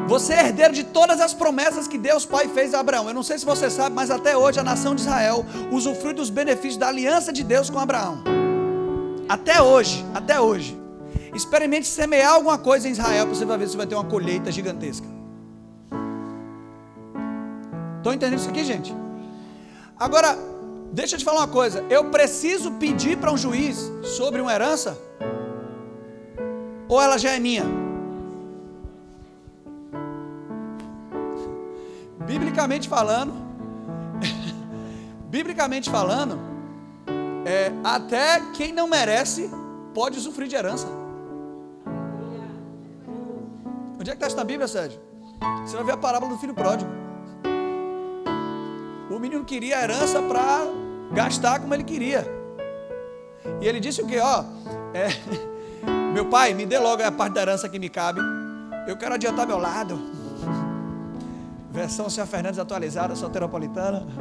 Você 0.07 0.35
é 0.35 0.41
herdeiro 0.47 0.75
de 0.75 0.85
todas 0.85 1.21
as 1.21 1.33
promessas 1.33 1.87
que 1.87 1.97
Deus 1.97 2.27
Pai 2.27 2.49
fez 2.49 2.75
a 2.75 2.81
Abraão. 2.81 3.09
Eu 3.09 3.15
não 3.15 3.23
sei 3.23 3.39
se 3.39 3.45
você 3.45 3.71
sabe, 3.71 3.95
mas 3.95 4.11
até 4.11 4.37
hoje 4.37 4.59
a 4.59 4.65
nação 4.65 4.95
de 4.95 5.03
Israel 5.03 5.45
usufrui 5.71 6.13
dos 6.13 6.29
benefícios 6.29 6.77
da 6.77 6.89
aliança 6.89 7.33
de 7.33 7.43
Deus 7.43 7.71
com 7.71 7.79
Abraão. 7.79 8.23
Até 9.29 9.63
hoje, 9.63 10.05
até 10.13 10.41
hoje. 10.41 10.79
Experimente 11.35 11.87
semear 11.87 12.35
alguma 12.35 12.59
coisa 12.59 12.89
em 12.89 12.93
Israel 12.93 13.27
para 13.27 13.35
você 13.35 13.47
ver 13.47 13.69
se 13.69 13.77
vai 13.77 13.87
ter 13.87 13.95
uma 13.95 14.05
colheita 14.05 14.53
gigantesca. 14.53 15.07
Estão 17.99 18.13
entendendo 18.13 18.39
isso 18.39 18.51
aqui, 18.51 18.65
gente? 18.65 18.95
Agora, 19.99 20.37
deixa 20.93 21.15
eu 21.15 21.19
te 21.21 21.25
falar 21.25 21.41
uma 21.41 21.49
coisa. 21.49 21.85
Eu 21.89 22.11
preciso 22.11 22.73
pedir 22.73 23.17
para 23.17 23.33
um 23.33 23.37
juiz 23.39 23.91
sobre 24.03 24.41
uma 24.41 24.53
herança? 24.53 24.99
Ou 26.89 27.01
ela 27.01 27.17
já 27.17 27.31
é 27.31 27.39
minha? 27.39 27.82
Biblicamente 32.33 32.89
falando, 32.89 33.35
biblicamente 35.29 35.91
falando, 35.91 36.39
é, 37.45 37.71
até 37.85 38.41
quem 38.55 38.73
não 38.73 38.89
merece 38.89 39.51
pode 39.93 40.17
usufruir 40.17 40.49
de 40.49 40.57
herança. 40.57 40.87
Onde 44.01 44.09
é 44.09 44.13
que 44.15 44.17
está 44.17 44.29
isso 44.29 44.37
na 44.37 44.45
Bíblia, 44.45 44.67
Sérgio? 44.67 44.99
Você 45.61 45.77
vai 45.77 45.85
ver 45.85 45.93
a 45.93 45.97
parábola 45.99 46.33
do 46.33 46.39
filho 46.39 46.55
pródigo. 46.55 46.91
O 49.11 49.19
menino 49.19 49.45
queria 49.45 49.77
a 49.77 49.83
herança 49.83 50.23
para 50.23 50.65
gastar 51.13 51.61
como 51.61 51.75
ele 51.75 51.85
queria. 51.85 52.27
E 53.61 53.69
ele 53.69 53.79
disse 53.79 54.01
o 54.01 54.07
que? 54.07 54.19
Ó, 54.19 54.45
é, 54.95 55.09
meu 56.15 56.25
pai, 56.31 56.55
me 56.55 56.65
dê 56.65 56.79
logo 56.79 57.03
a 57.03 57.13
parte 57.13 57.35
da 57.35 57.43
herança 57.43 57.69
que 57.69 57.79
me 57.79 57.91
cabe. 57.91 58.23
Eu 58.89 58.97
quero 58.97 59.17
adiantar 59.17 59.47
meu 59.47 59.59
lado. 59.59 60.22
Versão 61.73 62.11
Senhor 62.11 62.27
Fernandes 62.27 62.59
atualizada, 62.59 63.17
soteropolitana. 63.17 64.07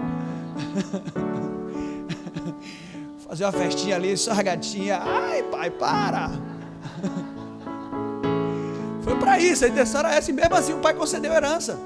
Fazer 3.28 3.44
uma 3.44 3.52
festinha 3.52 3.98
ali, 3.98 4.18
sargadinha. 4.18 5.02
Ai, 5.04 5.44
pai, 5.44 5.70
para. 5.70 6.32
Foi 9.04 9.16
para 9.16 9.38
isso, 9.40 9.66
a 9.66 9.68
intenção 9.68 10.00
era 10.00 10.16
essa, 10.16 10.32
e 10.32 10.34
mesmo 10.34 10.56
assim 10.56 10.74
o 10.74 10.78
pai 10.78 10.94
concedeu 10.94 11.34
herança. 11.34 11.78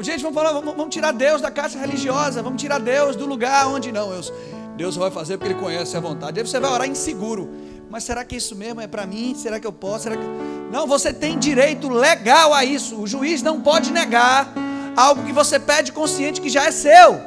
Gente, 0.00 0.22
vamos 0.22 0.34
falar, 0.34 0.52
vamos, 0.52 0.76
vamos 0.76 0.92
tirar 0.92 1.12
Deus 1.12 1.40
da 1.40 1.50
caixa 1.50 1.78
religiosa, 1.78 2.42
vamos 2.42 2.60
tirar 2.60 2.80
Deus 2.80 3.16
do 3.16 3.24
lugar 3.24 3.68
onde 3.68 3.92
não. 3.92 4.10
Deus, 4.10 4.32
Deus 4.76 4.96
vai 4.96 5.10
fazer 5.10 5.38
porque 5.38 5.52
Ele 5.52 5.60
conhece 5.60 5.96
a 5.96 6.00
vontade. 6.00 6.38
Aí 6.38 6.46
você 6.46 6.58
vai 6.58 6.70
orar 6.70 6.88
inseguro. 6.88 7.48
Mas 7.88 8.04
será 8.04 8.24
que 8.24 8.36
isso 8.36 8.56
mesmo 8.56 8.80
é 8.80 8.88
para 8.88 9.06
mim? 9.06 9.34
Será 9.36 9.60
que 9.60 9.66
eu 9.66 9.72
posso? 9.72 10.04
Será 10.04 10.16
que... 10.16 10.24
Não, 10.70 10.86
você 10.86 11.12
tem 11.12 11.38
direito 11.38 11.88
legal 11.88 12.52
a 12.52 12.64
isso. 12.64 13.00
O 13.00 13.06
juiz 13.06 13.42
não 13.42 13.60
pode 13.60 13.92
negar 13.92 14.52
algo 14.96 15.24
que 15.24 15.32
você 15.32 15.58
pede 15.58 15.92
consciente 15.92 16.40
que 16.40 16.48
já 16.48 16.66
é 16.66 16.70
seu. 16.70 17.20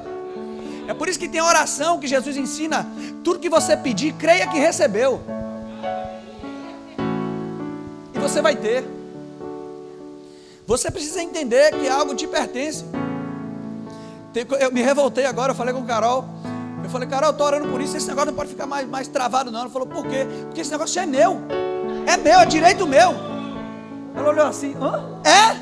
É 0.88 0.94
por 0.94 1.08
isso 1.08 1.20
que 1.20 1.30
tem 1.30 1.42
oração 1.42 2.00
que 2.00 2.08
Jesus 2.08 2.36
ensina. 2.36 2.88
Tudo 3.24 3.40
que 3.40 3.50
você 3.50 3.78
pedir, 3.78 4.14
creia 4.14 4.48
que 4.48 4.58
recebeu 4.58 5.22
você 8.30 8.42
vai 8.42 8.56
ter. 8.56 8.86
Você 10.68 10.92
precisa 10.92 11.22
entender 11.24 11.72
que 11.72 11.90
algo 11.90 12.14
te 12.14 12.28
pertence. 12.28 12.86
Eu 14.60 14.72
me 14.72 14.84
revoltei 14.84 15.26
agora, 15.26 15.52
eu 15.52 15.56
falei 15.56 15.74
com 15.74 15.82
o 15.82 15.86
Carol. 15.86 16.26
Eu 16.84 16.90
falei, 16.90 17.08
Carol, 17.08 17.30
eu 17.30 17.32
estou 17.32 17.48
orando 17.48 17.68
por 17.68 17.82
isso, 17.82 17.98
esse 17.98 18.08
negócio 18.08 18.28
não 18.28 18.36
pode 18.36 18.50
ficar 18.50 18.68
mais, 18.68 18.88
mais 18.88 19.08
travado, 19.08 19.52
não. 19.52 19.62
Ela 19.62 19.70
falou, 19.70 19.88
por 19.88 20.06
quê? 20.06 20.28
Porque 20.46 20.62
esse 20.62 20.72
negócio 20.72 21.02
é 21.02 21.06
meu. 21.06 21.42
É 22.06 22.18
meu, 22.18 22.40
é 22.40 22.46
direito 22.46 22.88
meu. 22.88 23.29
Ela 24.16 24.30
olhou 24.30 24.46
assim, 24.46 24.76
hã? 24.76 25.22
É? 25.24 25.58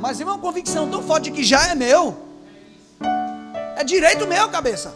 Mas 0.00 0.20
é 0.20 0.24
uma 0.24 0.38
convicção 0.38 0.88
tão 0.88 1.02
forte 1.02 1.30
que 1.30 1.42
já 1.42 1.68
é 1.68 1.74
meu. 1.74 2.16
É 3.76 3.84
direito 3.84 4.26
meu, 4.26 4.48
cabeça. 4.48 4.94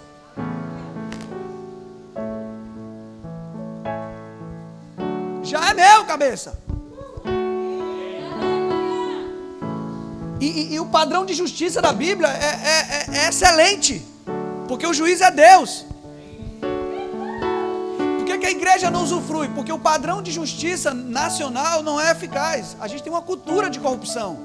Já 5.43 5.71
é 5.71 5.75
meu, 5.75 6.05
cabeça. 6.05 6.59
E, 10.41 10.47
e, 10.47 10.75
e, 10.75 10.81
o 10.81 10.87
padrão 10.87 11.25
de 11.25 11.35
justiça 11.35 11.81
da 11.81 11.93
Bíblia 11.93 12.29
é, 12.29 12.33
é, 12.33 13.17
é, 13.17 13.25
é 13.25 13.29
excelente, 13.29 14.05
porque 14.67 14.85
o 14.85 14.93
juiz 14.93 15.21
é 15.21 15.31
Deus. 15.31 15.87
Que 18.43 18.47
a 18.47 18.51
igreja 18.51 18.91
não 18.91 19.05
usufrui? 19.05 19.49
Porque 19.51 19.73
o 19.73 19.79
padrão 19.79 20.21
de 20.21 20.33
justiça 20.33 20.93
nacional 20.93 21.81
não 21.81 22.01
é 22.01 22.11
eficaz. 22.11 22.77
A 22.81 22.89
gente 22.89 23.01
tem 23.01 23.13
uma 23.13 23.23
cultura 23.23 23.71
de 23.71 23.79
corrupção. 23.79 24.37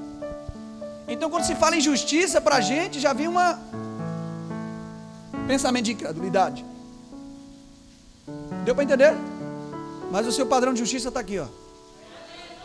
Então, 1.08 1.28
quando 1.28 1.44
se 1.44 1.56
fala 1.56 1.74
em 1.74 1.80
justiça, 1.80 2.40
para 2.40 2.56
a 2.58 2.60
gente 2.60 3.00
já 3.00 3.12
vem 3.12 3.26
uma 3.26 3.58
pensamento 5.48 5.86
de 5.86 5.92
incredulidade. 5.94 6.64
Deu 8.64 8.72
para 8.72 8.84
entender? 8.84 9.16
Mas 10.12 10.28
o 10.28 10.30
seu 10.30 10.46
padrão 10.46 10.72
de 10.72 10.78
justiça 10.78 11.08
está 11.08 11.18
aqui, 11.18 11.40
ó. 11.40 11.48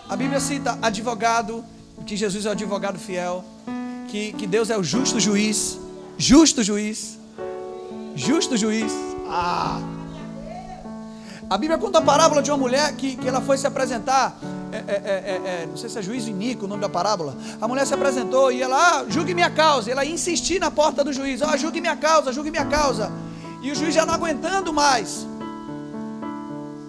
A 0.08 0.16
Bíblia 0.16 0.40
cita 0.40 0.78
advogado, 0.84 1.66
que 2.06 2.16
Jesus 2.16 2.46
é 2.46 2.50
o 2.50 2.52
advogado 2.52 3.00
fiel, 3.00 3.44
que, 4.08 4.34
que 4.34 4.46
Deus 4.46 4.70
é 4.70 4.78
o 4.78 4.84
justo 4.84 5.20
juiz, 5.20 5.80
justo 6.16 6.62
juiz, 6.62 7.18
justo 8.16 8.56
juiz. 8.56 8.94
Ah! 9.28 9.93
A 11.50 11.58
Bíblia 11.58 11.78
conta 11.78 12.00
a 12.00 12.02
parábola 12.02 12.42
de 12.42 12.50
uma 12.52 12.58
mulher 12.58 12.96
que, 12.96 13.16
que 13.16 13.28
ela 13.28 13.42
foi 13.42 13.58
se 13.58 13.68
apresentar, 13.68 14.38
é, 14.72 14.78
é, 14.78 14.82
é, 14.88 15.62
é 15.64 15.66
não 15.68 15.78
sei 15.78 15.90
se 15.90 16.00
é 16.00 16.02
juiz 16.02 16.28
Inico 16.28 16.66
o 16.66 16.68
nome 16.68 16.82
da 16.82 16.90
parábola. 16.90 17.36
A 17.62 17.68
mulher 17.68 17.86
se 17.86 17.94
apresentou 17.94 18.52
e 18.52 18.62
ela, 18.62 18.76
ah, 18.76 19.06
julgue 19.08 19.34
minha 19.34 19.50
causa. 19.50 19.90
E 19.90 19.92
ela 19.92 20.04
ia 20.04 20.14
insistir 20.14 20.60
na 20.60 20.72
porta 20.72 21.04
do 21.04 21.14
juiz: 21.14 21.42
ah, 21.42 21.56
julgue 21.58 21.80
minha 21.80 21.96
causa, 21.96 22.34
julgue 22.34 22.50
minha 22.50 22.66
causa. 22.66 23.12
E 23.62 23.72
o 23.72 23.76
juiz 23.76 23.94
já 23.94 24.06
não 24.06 24.14
aguentando 24.14 24.74
mais, 24.74 25.28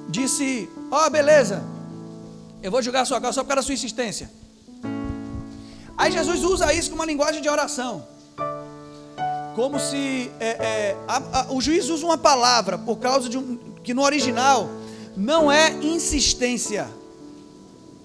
disse: 0.08 0.68
Ó, 0.90 1.06
oh, 1.06 1.10
beleza, 1.10 1.62
eu 2.62 2.70
vou 2.70 2.80
julgar 2.80 3.04
sua 3.04 3.20
causa 3.20 3.34
só 3.34 3.42
por 3.42 3.48
causa 3.48 3.62
da 3.62 3.66
sua 3.66 3.74
insistência. 3.74 4.30
Aí 5.96 6.10
Jesus 6.10 6.42
usa 6.42 6.72
isso 6.72 6.90
como 6.90 7.02
uma 7.02 7.06
linguagem 7.06 7.40
de 7.40 7.48
oração. 7.48 8.06
Como 9.54 9.78
se 9.78 10.30
é, 10.40 10.48
é, 10.48 10.96
a, 11.06 11.40
a, 11.40 11.52
o 11.52 11.60
juiz 11.60 11.88
usa 11.88 12.04
uma 12.04 12.18
palavra 12.18 12.76
por 12.76 12.96
causa 12.98 13.28
de 13.28 13.38
um. 13.38 13.73
Que 13.84 13.94
no 13.94 14.02
original 14.02 14.68
não 15.16 15.52
é 15.52 15.70
insistência, 15.74 16.88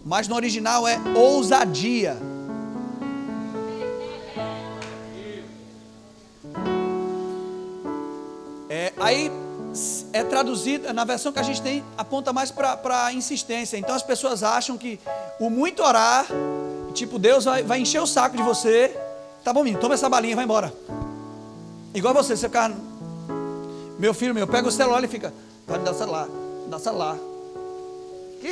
mas 0.06 0.28
no 0.28 0.36
original 0.36 0.88
é 0.88 1.00
ousadia. 1.16 2.16
É, 8.70 8.94
aí 8.98 9.32
é 10.14 10.24
traduzida, 10.24 10.94
na 10.94 11.04
versão 11.04 11.32
que 11.32 11.40
a 11.40 11.44
gente 11.44 11.62
tem, 11.62 11.84
aponta 11.98 12.32
mais 12.32 12.52
para 12.52 13.12
insistência. 13.14 13.78
Então 13.78 13.96
as 13.96 14.04
pessoas 14.04 14.44
acham 14.44 14.78
que 14.78 15.00
o 15.40 15.50
muito 15.50 15.82
orar 15.82 16.28
Tipo, 16.94 17.20
Deus 17.20 17.46
vai, 17.46 17.64
vai 17.64 17.80
encher 17.80 18.02
o 18.02 18.08
saco 18.08 18.36
de 18.36 18.44
você. 18.44 18.96
Tá 19.44 19.54
bom, 19.54 19.64
menino, 19.64 19.80
toma 19.80 19.94
essa 19.94 20.10
balinha, 20.10 20.36
vai 20.36 20.46
embora. 20.46 20.74
Igual 21.94 22.14
você, 22.14 22.36
você 22.36 22.48
ficar. 22.48 22.72
Meu 23.98 24.14
filho 24.14 24.34
meu, 24.34 24.48
pega 24.48 24.68
o 24.68 24.72
celular 24.72 25.04
e 25.04 25.08
fica. 25.08 25.34
Vai 25.70 25.78
me 25.78 25.86
dar 25.86 25.92
o 25.92 25.96
celular, 25.96 26.28
me 26.28 26.68
dá 26.70 26.78
o 26.78 26.80
celular. 26.80 27.18
Que 28.42 28.48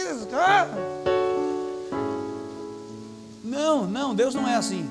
Não, 3.44 3.88
não, 3.88 4.14
Deus 4.14 4.36
não 4.36 4.48
é 4.48 4.56
assim. 4.56 4.88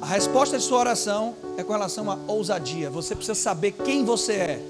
A 0.00 0.06
resposta 0.06 0.58
de 0.58 0.64
sua 0.64 0.78
oração 0.78 1.34
é 1.56 1.64
com 1.64 1.72
relação 1.72 2.10
à 2.10 2.18
ousadia. 2.26 2.90
Você 2.90 3.14
precisa 3.14 3.34
saber 3.34 3.72
quem 3.72 4.04
você 4.04 4.32
é, 4.32 4.62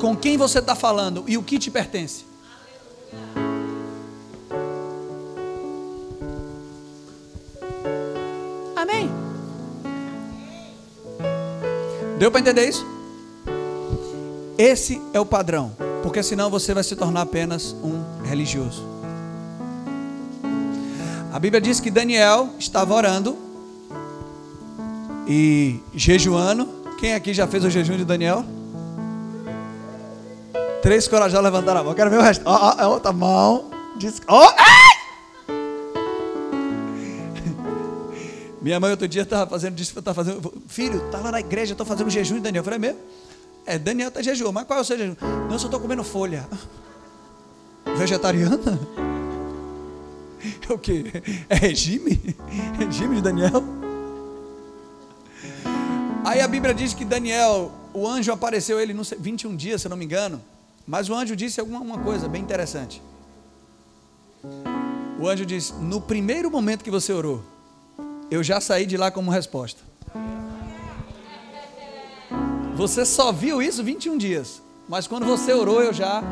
com 0.00 0.16
quem 0.16 0.36
você 0.36 0.58
está 0.58 0.74
falando 0.74 1.24
e 1.26 1.38
o 1.38 1.42
que 1.42 1.58
te 1.58 1.70
pertence. 1.70 2.24
Deu 12.18 12.30
para 12.30 12.40
entender 12.40 12.68
isso? 12.68 12.95
Esse 14.58 15.00
é 15.12 15.20
o 15.20 15.26
padrão, 15.26 15.72
porque 16.02 16.22
senão 16.22 16.48
você 16.48 16.72
vai 16.72 16.82
se 16.82 16.96
tornar 16.96 17.22
apenas 17.22 17.76
um 17.82 18.24
religioso. 18.24 18.84
A 21.32 21.38
Bíblia 21.38 21.60
diz 21.60 21.80
que 21.80 21.90
Daniel 21.90 22.48
estava 22.58 22.94
orando 22.94 23.36
e 25.28 25.78
jejuando. 25.94 26.66
Quem 26.98 27.12
aqui 27.12 27.34
já 27.34 27.46
fez 27.46 27.62
o 27.64 27.68
jejum 27.68 27.98
de 27.98 28.04
Daniel? 28.06 28.42
Três 30.80 31.06
corajosos 31.06 31.44
levantaram 31.44 31.80
a 31.80 31.84
mão. 31.84 31.94
Quero 31.94 32.08
ver 32.08 32.18
o 32.18 32.22
resto. 32.22 32.42
Ó, 32.46 32.70
oh, 32.70 32.82
oh, 32.82 32.88
outra 32.90 33.12
mão. 33.12 33.70
Diz... 33.98 34.22
Oh, 34.26 34.48
ai! 34.56 34.96
Minha 38.62 38.80
mãe 38.80 38.90
outro 38.90 39.06
dia 39.06 39.22
estava 39.22 39.48
fazendo, 39.48 39.74
disse, 39.74 39.92
tava 39.94 40.14
fazendo, 40.14 40.52
filho, 40.66 40.98
tá 40.98 41.06
estava 41.06 41.30
na 41.30 41.38
igreja, 41.38 41.72
estou 41.72 41.86
fazendo 41.86 42.08
jejum 42.08 42.36
de 42.36 42.40
Daniel. 42.40 42.60
Eu 42.60 42.64
falei, 42.64 42.78
é 42.78 42.80
mesmo? 42.80 42.98
É, 43.66 43.78
Daniel 43.78 44.08
está 44.08 44.22
jejum, 44.22 44.52
mas 44.52 44.64
qual 44.64 44.78
é 44.78 44.82
o 44.82 44.84
seu 44.84 44.96
jejum? 44.96 45.16
Não, 45.50 45.58
só 45.58 45.66
estou 45.66 45.80
comendo 45.80 46.04
folha. 46.04 46.48
Vegetariana? 47.96 48.78
É 50.68 50.72
o 50.72 50.78
que? 50.78 51.04
É 51.48 51.54
regime? 51.56 52.36
Regime 52.78 53.16
de 53.16 53.22
Daniel? 53.22 53.64
Aí 56.24 56.40
a 56.40 56.46
Bíblia 56.46 56.74
diz 56.74 56.92
que 56.92 57.04
Daniel, 57.04 57.72
o 57.92 58.06
anjo 58.06 58.32
apareceu 58.32 58.78
ele, 58.78 58.92
não 58.92 59.02
sei, 59.02 59.18
21 59.18 59.56
dias, 59.56 59.80
se 59.80 59.86
eu 59.86 59.90
não 59.90 59.96
me 59.96 60.04
engano. 60.04 60.40
Mas 60.86 61.08
o 61.08 61.14
anjo 61.14 61.34
disse 61.34 61.58
alguma 61.58 61.98
coisa 61.98 62.28
bem 62.28 62.42
interessante. 62.42 63.02
O 65.18 65.28
anjo 65.28 65.46
disse: 65.46 65.72
No 65.74 66.00
primeiro 66.00 66.50
momento 66.50 66.84
que 66.84 66.90
você 66.90 67.12
orou, 67.12 67.42
eu 68.30 68.42
já 68.42 68.60
saí 68.60 68.86
de 68.86 68.96
lá 68.96 69.10
como 69.10 69.30
resposta. 69.30 69.82
Você 72.76 73.06
só 73.06 73.32
viu 73.32 73.62
isso 73.62 73.82
21 73.82 74.18
dias. 74.18 74.62
Mas 74.86 75.06
quando 75.06 75.24
você 75.24 75.52
orou, 75.52 75.82
eu 75.82 75.94
já. 75.94 76.22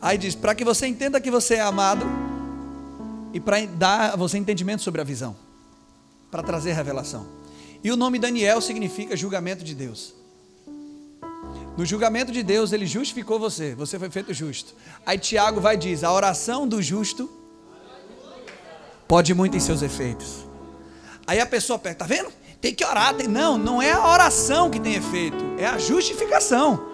Aí 0.00 0.16
diz: 0.16 0.36
para 0.36 0.54
que 0.54 0.64
você 0.64 0.86
entenda 0.86 1.20
que 1.20 1.30
você 1.30 1.56
é 1.56 1.60
amado 1.60 2.06
e 3.32 3.40
para 3.40 3.66
dar 3.66 4.12
a 4.12 4.16
você 4.16 4.38
entendimento 4.38 4.82
sobre 4.82 5.00
a 5.00 5.04
visão, 5.04 5.34
para 6.30 6.42
trazer 6.42 6.72
revelação. 6.72 7.26
E 7.82 7.90
o 7.90 7.96
nome 7.96 8.18
Daniel 8.18 8.60
significa 8.60 9.16
julgamento 9.16 9.64
de 9.64 9.74
Deus. 9.74 10.14
No 11.76 11.84
julgamento 11.84 12.30
de 12.30 12.44
Deus, 12.44 12.72
ele 12.72 12.86
justificou 12.86 13.40
você, 13.40 13.74
você 13.74 13.98
foi 13.98 14.08
feito 14.08 14.32
justo. 14.32 14.72
Aí 15.04 15.18
Tiago 15.18 15.60
vai 15.60 15.76
diz: 15.76 16.04
a 16.04 16.12
oração 16.12 16.68
do 16.68 16.80
justo 16.80 17.28
pode 19.08 19.34
muito 19.34 19.56
em 19.56 19.60
seus 19.60 19.82
efeitos. 19.82 20.46
Aí 21.26 21.40
a 21.40 21.46
pessoa 21.46 21.76
pergunta: 21.76 22.06
tá 22.06 22.06
vendo? 22.06 22.43
Tem 22.64 22.74
que 22.74 22.82
orar. 22.82 23.12
Tem... 23.12 23.28
Não, 23.28 23.58
não 23.58 23.82
é 23.82 23.92
a 23.92 24.08
oração 24.08 24.70
que 24.70 24.80
tem 24.80 24.94
efeito, 24.94 25.36
é 25.58 25.66
a 25.66 25.76
justificação. 25.76 26.88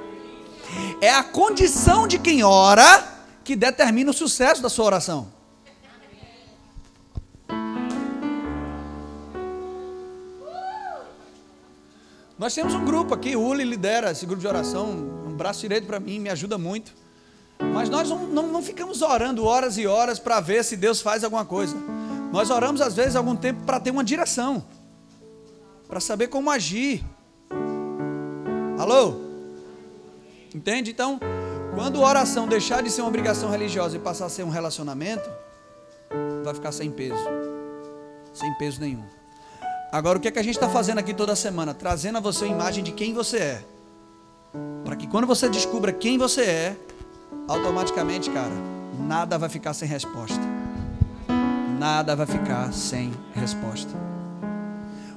É 1.00 1.14
a 1.14 1.22
condição 1.22 2.08
de 2.08 2.18
quem 2.18 2.42
ora 2.42 3.06
que 3.44 3.54
determina 3.54 4.10
o 4.10 4.12
sucesso 4.12 4.60
da 4.60 4.68
sua 4.68 4.86
oração. 4.86 5.28
Nós 12.36 12.52
temos 12.52 12.74
um 12.74 12.84
grupo 12.84 13.14
aqui, 13.14 13.36
o 13.36 13.40
Uli 13.40 13.62
lidera 13.62 14.10
esse 14.10 14.26
grupo 14.26 14.40
de 14.40 14.48
oração, 14.48 14.88
um 14.88 15.36
braço 15.36 15.60
direito 15.60 15.86
para 15.86 16.00
mim, 16.00 16.18
me 16.18 16.30
ajuda 16.30 16.58
muito. 16.58 16.92
Mas 17.72 17.88
nós 17.88 18.10
não, 18.10 18.26
não, 18.26 18.48
não 18.48 18.60
ficamos 18.60 19.02
orando 19.02 19.44
horas 19.44 19.78
e 19.78 19.86
horas 19.86 20.18
para 20.18 20.40
ver 20.40 20.64
se 20.64 20.76
Deus 20.76 21.00
faz 21.00 21.22
alguma 21.22 21.44
coisa. 21.44 21.76
Nós 22.32 22.50
oramos 22.50 22.80
às 22.80 22.96
vezes 22.96 23.14
algum 23.14 23.36
tempo 23.36 23.62
para 23.64 23.78
ter 23.78 23.92
uma 23.92 24.02
direção, 24.02 24.64
para 25.90 25.98
saber 25.98 26.28
como 26.28 26.48
agir. 26.48 27.04
Alô? 28.78 29.16
Entende? 30.54 30.92
Então, 30.92 31.18
quando 31.74 32.02
a 32.02 32.08
oração 32.08 32.46
deixar 32.46 32.82
de 32.82 32.90
ser 32.90 33.02
uma 33.02 33.08
obrigação 33.08 33.50
religiosa 33.50 33.96
e 33.96 33.98
passar 33.98 34.26
a 34.26 34.28
ser 34.28 34.44
um 34.44 34.48
relacionamento, 34.48 35.28
vai 36.44 36.54
ficar 36.54 36.70
sem 36.70 36.90
peso, 36.90 37.22
sem 38.32 38.54
peso 38.54 38.80
nenhum. 38.80 39.04
Agora, 39.92 40.18
o 40.18 40.20
que 40.20 40.28
é 40.28 40.30
que 40.30 40.38
a 40.38 40.42
gente 40.42 40.54
está 40.54 40.68
fazendo 40.68 40.98
aqui 40.98 41.12
toda 41.12 41.34
semana? 41.34 41.74
Trazendo 41.74 42.18
a 42.18 42.20
você 42.20 42.44
a 42.44 42.48
imagem 42.48 42.84
de 42.84 42.92
quem 42.92 43.12
você 43.12 43.38
é. 43.38 43.64
Para 44.84 44.94
que 44.94 45.08
quando 45.08 45.26
você 45.26 45.48
descubra 45.48 45.92
quem 45.92 46.16
você 46.16 46.42
é, 46.42 46.76
automaticamente, 47.48 48.30
cara, 48.30 48.54
nada 49.06 49.36
vai 49.36 49.48
ficar 49.48 49.74
sem 49.74 49.88
resposta. 49.88 50.40
Nada 51.78 52.14
vai 52.14 52.26
ficar 52.26 52.72
sem 52.72 53.12
resposta. 53.34 54.09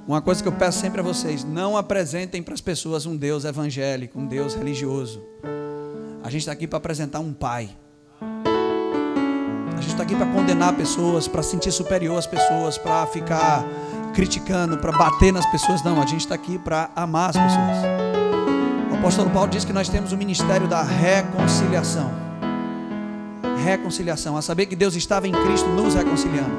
Uma 0.06 0.22
coisa 0.22 0.44
que 0.44 0.48
eu 0.50 0.54
peço 0.54 0.80
sempre 0.80 1.00
a 1.00 1.04
vocês: 1.04 1.46
não 1.46 1.78
apresentem 1.78 2.44
para 2.44 2.54
as 2.54 2.62
pessoas 2.62 3.06
um 3.06 3.16
Deus 3.16 3.46
evangélico, 3.46 4.20
um 4.20 4.26
Deus 4.26 4.54
religioso. 4.54 5.24
A 6.22 6.30
gente 6.30 6.42
está 6.42 6.52
aqui 6.52 6.68
para 6.68 6.78
apresentar 6.78 7.20
um 7.20 7.34
Pai. 7.34 7.70
A 8.22 9.82
gente 9.82 9.92
está 9.92 10.04
aqui 10.04 10.16
para 10.16 10.26
condenar 10.26 10.74
pessoas, 10.74 11.28
para 11.28 11.42
sentir 11.42 11.72
superior 11.72 12.18
as 12.18 12.28
pessoas, 12.28 12.78
para 12.78 13.06
ficar 13.08 13.66
criticando, 14.14 14.78
para 14.78 14.92
bater 14.92 15.32
nas 15.32 15.46
pessoas. 15.48 15.82
Não, 15.84 16.02
a 16.02 16.06
gente 16.06 16.22
está 16.22 16.36
aqui 16.36 16.58
para 16.58 16.90
amar 16.96 17.30
as 17.30 17.38
pessoas. 17.38 17.78
O 18.92 18.96
apóstolo 18.96 19.30
Paulo 19.30 19.50
diz 19.50 19.64
que 19.66 19.74
nós 19.74 19.88
temos 19.88 20.12
o 20.12 20.18
ministério 20.18 20.68
da 20.68 20.84
reconciliação. 20.84 22.12
Reconciliação, 23.64 24.36
a 24.36 24.42
saber 24.42 24.66
que 24.66 24.76
Deus 24.76 24.96
estava 24.96 25.28
em 25.28 25.32
Cristo 25.32 25.68
nos 25.70 25.94
reconciliando. 25.94 26.52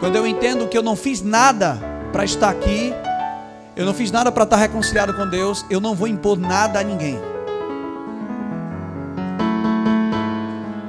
Quando 0.00 0.16
eu 0.16 0.26
entendo 0.26 0.68
que 0.68 0.76
eu 0.76 0.82
não 0.82 0.96
fiz 0.96 1.22
nada 1.22 1.95
para 2.12 2.24
estar 2.24 2.50
aqui, 2.50 2.92
eu 3.74 3.84
não 3.84 3.94
fiz 3.94 4.10
nada 4.10 4.32
para 4.32 4.44
estar 4.44 4.56
reconciliado 4.56 5.14
com 5.14 5.28
Deus, 5.28 5.64
eu 5.68 5.80
não 5.80 5.94
vou 5.94 6.08
impor 6.08 6.38
nada 6.38 6.80
a 6.80 6.82
ninguém. 6.82 7.18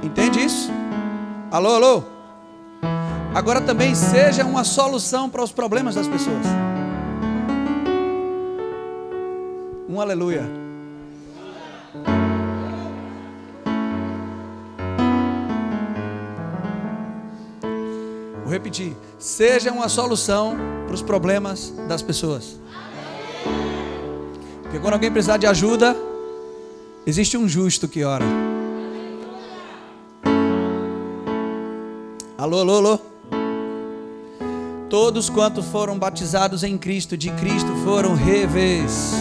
Entende 0.03 0.43
isso? 0.43 0.71
Alô, 1.51 1.75
alô? 1.75 2.17
agora 3.37 3.61
também 3.61 3.93
seja 3.93 4.43
uma 4.43 4.63
solução 4.63 5.29
para 5.29 5.43
os 5.43 5.51
problemas 5.51 5.93
das 5.93 6.07
pessoas. 6.07 6.43
Um 9.87 10.01
aleluia. 10.01 10.66
Repetir: 18.57 18.95
seja 19.17 19.71
uma 19.71 19.87
solução 19.87 20.57
para 20.85 20.93
os 20.93 21.01
problemas 21.01 21.73
das 21.87 22.01
pessoas. 22.01 22.59
Porque 24.63 24.79
quando 24.79 24.93
alguém 24.95 25.11
precisar 25.11 25.37
de 25.37 25.47
ajuda, 25.47 25.95
existe 27.05 27.37
um 27.37 27.47
justo 27.47 27.87
que 27.87 28.03
ora. 28.03 28.25
Alô, 32.37 32.59
alô, 32.59 32.77
alô. 32.77 32.99
Todos 34.89 35.29
quantos 35.29 35.65
foram 35.65 35.97
batizados 35.97 36.63
em 36.63 36.77
Cristo, 36.77 37.17
de 37.17 37.29
Cristo 37.31 37.69
foram 37.83 38.13
revês. 38.13 39.13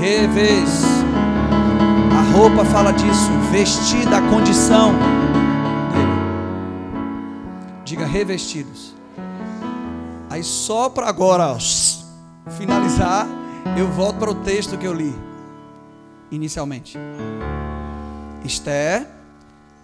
Revês. 0.00 0.82
A 2.18 2.36
roupa 2.36 2.64
fala 2.64 2.92
disso, 2.92 3.30
vestida 3.50 4.18
a 4.18 4.30
condição. 4.30 5.21
Diga 7.92 8.06
revestidos. 8.06 8.94
Aí 10.30 10.42
só 10.42 10.88
para 10.88 11.08
agora 11.08 11.58
finalizar, 12.56 13.28
eu 13.78 13.86
volto 13.86 14.18
para 14.18 14.30
o 14.30 14.34
texto 14.36 14.78
que 14.78 14.86
eu 14.86 14.94
li 14.94 15.14
inicialmente. 16.30 16.96
Esther 18.46 19.06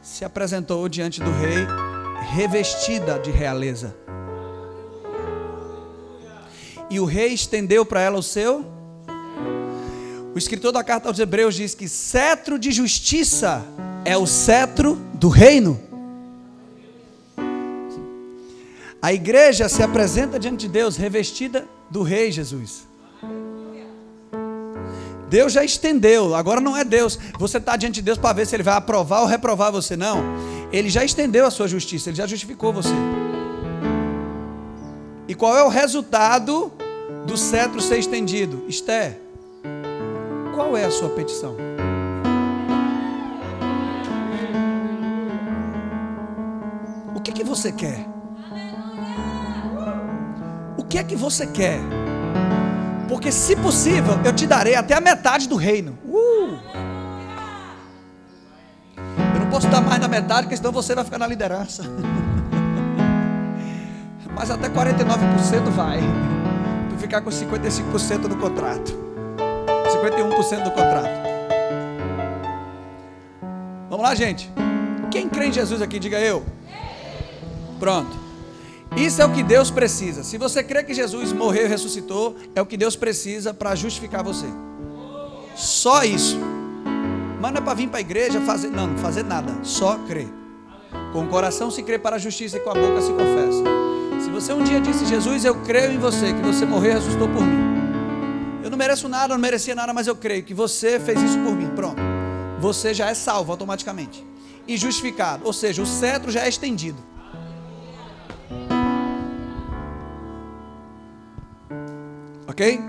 se 0.00 0.24
apresentou 0.24 0.88
diante 0.88 1.20
do 1.20 1.30
rei 1.32 1.66
revestida 2.32 3.18
de 3.18 3.30
realeza 3.30 3.94
e 6.88 6.98
o 6.98 7.04
rei 7.04 7.34
estendeu 7.34 7.84
para 7.84 8.00
ela 8.00 8.16
o 8.16 8.22
seu. 8.22 8.64
O 10.34 10.38
escritor 10.38 10.72
da 10.72 10.82
carta 10.82 11.10
aos 11.10 11.18
Hebreus 11.18 11.56
diz 11.56 11.74
que 11.74 11.86
cetro 11.86 12.58
de 12.58 12.72
justiça 12.72 13.62
é 14.02 14.16
o 14.16 14.26
cetro 14.26 14.94
do 15.12 15.28
reino. 15.28 15.87
A 19.00 19.12
igreja 19.12 19.68
se 19.68 19.80
apresenta 19.80 20.38
diante 20.38 20.66
de 20.66 20.68
Deus 20.68 20.96
revestida 20.96 21.66
do 21.88 22.02
rei 22.02 22.32
Jesus. 22.32 22.88
Deus 25.30 25.52
já 25.52 25.62
estendeu, 25.62 26.34
agora 26.34 26.60
não 26.60 26.76
é 26.76 26.84
Deus. 26.84 27.18
Você 27.38 27.58
está 27.58 27.76
diante 27.76 27.96
de 27.96 28.02
Deus 28.02 28.18
para 28.18 28.32
ver 28.32 28.46
se 28.46 28.56
Ele 28.56 28.62
vai 28.62 28.74
aprovar 28.74 29.20
ou 29.20 29.26
reprovar 29.26 29.70
você, 29.70 29.96
não. 29.96 30.22
Ele 30.72 30.90
já 30.90 31.04
estendeu 31.04 31.46
a 31.46 31.50
sua 31.50 31.68
justiça, 31.68 32.08
Ele 32.10 32.16
já 32.16 32.26
justificou 32.26 32.72
você. 32.72 32.94
E 35.28 35.34
qual 35.34 35.56
é 35.56 35.62
o 35.62 35.68
resultado 35.68 36.72
do 37.24 37.36
cetro 37.36 37.80
ser 37.80 37.98
estendido? 37.98 38.64
Esté, 38.66 39.18
qual 40.54 40.76
é 40.76 40.86
a 40.86 40.90
sua 40.90 41.10
petição? 41.10 41.54
O 47.14 47.20
que, 47.20 47.30
que 47.30 47.44
você 47.44 47.70
quer? 47.70 48.17
Que 50.88 50.98
é 50.98 51.04
que 51.04 51.14
você 51.14 51.46
quer? 51.46 51.78
Porque, 53.08 53.32
se 53.32 53.56
possível, 53.56 54.18
eu 54.24 54.32
te 54.32 54.46
darei 54.46 54.74
até 54.74 54.94
a 54.94 55.00
metade 55.00 55.48
do 55.48 55.56
reino. 55.56 55.98
Uh! 56.04 56.58
Eu 59.34 59.40
não 59.40 59.50
posso 59.50 59.66
dar 59.68 59.80
mais 59.80 60.00
da 60.00 60.08
metade, 60.08 60.42
porque 60.42 60.56
senão 60.56 60.72
você 60.72 60.94
vai 60.94 61.04
ficar 61.04 61.18
na 61.18 61.26
liderança. 61.26 61.84
mas 64.34 64.50
até 64.50 64.68
49% 64.68 65.70
vai. 65.70 66.00
Tu 66.90 66.96
ficar 66.96 67.22
com 67.22 67.30
55% 67.30 68.28
do 68.28 68.36
contrato. 68.36 68.92
51% 69.88 70.62
do 70.62 70.70
contrato. 70.70 71.28
Vamos 73.90 74.04
lá, 74.04 74.14
gente. 74.14 74.48
Quem 75.10 75.28
crê 75.28 75.46
em 75.46 75.52
Jesus 75.52 75.82
aqui, 75.82 75.98
diga 75.98 76.20
eu. 76.20 76.44
Pronto. 77.80 78.27
Isso 78.96 79.22
é 79.22 79.24
o 79.24 79.32
que 79.32 79.42
Deus 79.42 79.70
precisa. 79.70 80.24
Se 80.24 80.38
você 80.38 80.62
crê 80.62 80.82
que 80.82 80.94
Jesus 80.94 81.32
morreu 81.32 81.66
e 81.66 81.68
ressuscitou, 81.68 82.36
é 82.54 82.62
o 82.62 82.66
que 82.66 82.76
Deus 82.76 82.96
precisa 82.96 83.54
para 83.54 83.74
justificar 83.74 84.24
você. 84.24 84.46
Só 85.54 86.04
isso. 86.04 86.38
Mas 87.40 87.52
não 87.52 87.58
é 87.58 87.64
para 87.64 87.74
vir 87.74 87.88
para 87.88 87.98
a 87.98 88.00
igreja 88.00 88.40
fazer, 88.40 88.68
não, 88.68 88.96
fazer 88.98 89.22
nada, 89.22 89.52
só 89.62 89.96
crer. 89.98 90.28
Com 91.12 91.24
o 91.24 91.28
coração 91.28 91.70
se 91.70 91.82
crê 91.82 91.98
para 91.98 92.16
a 92.16 92.18
justiça 92.18 92.56
e 92.56 92.60
com 92.60 92.70
a 92.70 92.74
boca 92.74 93.00
se 93.00 93.12
confessa. 93.12 93.62
Se 94.24 94.30
você 94.30 94.52
um 94.52 94.64
dia 94.64 94.80
disse, 94.80 95.06
Jesus, 95.06 95.44
eu 95.44 95.54
creio 95.62 95.92
em 95.92 95.98
você, 95.98 96.32
que 96.32 96.42
você 96.42 96.64
morreu 96.64 96.92
e 96.92 96.94
ressuscitou 96.94 97.28
por 97.28 97.42
mim. 97.42 97.68
Eu 98.62 98.70
não 98.70 98.76
mereço 98.76 99.08
nada, 99.08 99.34
não 99.34 99.40
merecia 99.40 99.74
nada, 99.74 99.92
mas 99.92 100.06
eu 100.06 100.16
creio 100.16 100.42
que 100.42 100.52
você 100.52 100.98
fez 100.98 101.22
isso 101.22 101.38
por 101.38 101.54
mim. 101.54 101.68
Pronto. 101.74 102.02
Você 102.58 102.92
já 102.92 103.08
é 103.08 103.14
salvo 103.14 103.52
automaticamente. 103.52 104.26
E 104.66 104.76
justificado. 104.76 105.46
Ou 105.46 105.52
seja, 105.52 105.80
o 105.80 105.86
cetro 105.86 106.30
já 106.30 106.44
é 106.44 106.48
estendido. 106.48 106.98
Ok? 112.58 112.80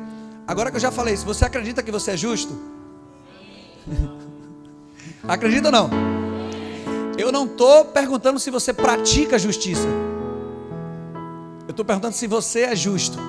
Agora 0.47 0.71
que 0.71 0.77
eu 0.77 0.81
já 0.81 0.89
falei, 0.89 1.15
se 1.15 1.23
você 1.23 1.45
acredita 1.45 1.83
que 1.83 1.91
você 1.91 2.09
é 2.09 2.17
justo, 2.17 2.59
acredita 5.27 5.67
ou 5.67 5.71
não? 5.71 5.89
Eu 7.19 7.31
não 7.31 7.45
estou 7.45 7.85
perguntando 7.85 8.39
se 8.39 8.49
você 8.49 8.73
pratica 8.73 9.37
justiça. 9.37 9.87
Eu 11.67 11.69
estou 11.69 11.85
perguntando 11.85 12.15
se 12.15 12.25
você 12.25 12.61
é 12.61 12.75
justo. 12.75 13.19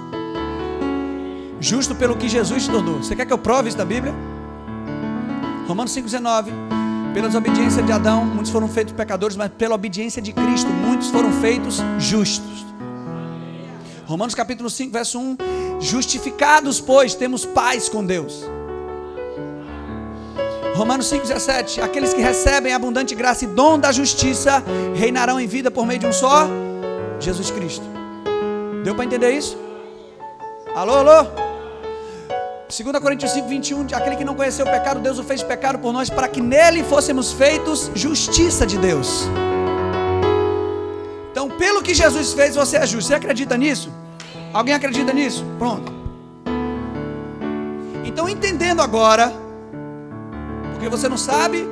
Justo 1.61 1.95
pelo 1.95 2.17
que 2.17 2.27
Jesus 2.27 2.65
te 2.65 2.71
tornou. 2.71 3.03
Você 3.03 3.15
quer 3.15 3.27
que 3.27 3.33
eu 3.35 3.39
prove 3.39 3.69
isso 3.69 3.77
da 3.77 3.85
Bíblia? 3.85 4.15
Romanos 5.69 5.95
5,19. 5.95 6.53
Pela 7.13 7.27
desobediência 7.27 7.83
de 7.83 7.93
Adão, 7.93 8.25
muitos 8.25 8.51
foram 8.51 8.67
feitos 8.67 8.95
pecadores, 8.95 9.37
mas 9.37 9.51
pela 9.59 9.75
obediência 9.75 10.23
de 10.23 10.33
Cristo, 10.33 10.71
muitos 10.71 11.11
foram 11.11 11.31
feitos 11.35 11.83
justos. 11.99 12.65
Romanos 14.07 14.35
capítulo 14.35 14.71
5, 14.71 14.91
verso 14.91 15.21
1. 15.21 15.37
Justificados, 15.81 16.81
pois, 16.81 17.15
temos 17.15 17.47
paz 17.47 17.89
com 17.89 18.05
Deus. 18.05 18.45
Romanos 20.75 21.11
5,17. 21.11 21.83
Aqueles 21.83 22.13
que 22.13 22.21
recebem 22.21 22.73
abundante 22.73 23.15
graça 23.15 23.45
e 23.45 23.49
dom 23.49 23.79
da 23.79 23.91
justiça 23.91 24.63
reinarão 24.95 25.41
em 25.41 25.47
vida 25.47 25.71
por 25.71 25.87
meio 25.87 25.99
de 25.99 26.07
um 26.07 26.13
só 26.13 26.47
Jesus 27.19 27.51
Cristo. 27.51 27.85
Deu 28.85 28.95
para 28.95 29.05
entender 29.05 29.31
isso? 29.31 29.59
Alô, 30.75 30.99
alô? 30.99 31.27
2 32.69 32.99
Coríntios 33.01 33.33
5, 33.33 33.49
21. 33.49 33.87
Aquele 33.93 34.17
que 34.17 34.25
não 34.25 34.35
conheceu 34.35 34.65
o 34.65 34.71
pecado, 34.71 35.01
Deus 35.01 35.19
o 35.19 35.25
fez 35.25 35.43
pecado 35.43 35.79
por 35.79 35.93
nós, 35.93 36.09
para 36.09 36.29
que 36.29 36.41
nele 36.41 36.85
fôssemos 36.85 37.33
feitos 37.33 37.91
justiça 37.95 38.67
de 38.67 38.79
Deus. 38.79 39.25
Então, 41.33 41.49
pelo 41.49 41.83
que 41.83 41.93
Jesus 41.93 42.33
fez, 42.33 42.55
você 42.55 42.77
é 42.77 42.87
justo. 42.87 43.09
Você 43.09 43.15
acredita 43.15 43.57
nisso? 43.57 43.91
Alguém 44.53 44.75
acredita 44.75 45.13
nisso? 45.13 45.45
Pronto. 45.59 45.93
Então, 48.05 48.29
entendendo 48.29 48.83
agora 48.83 49.33
porque 50.81 50.89
você 50.89 51.11
não 51.11 51.19
sabe. 51.19 51.69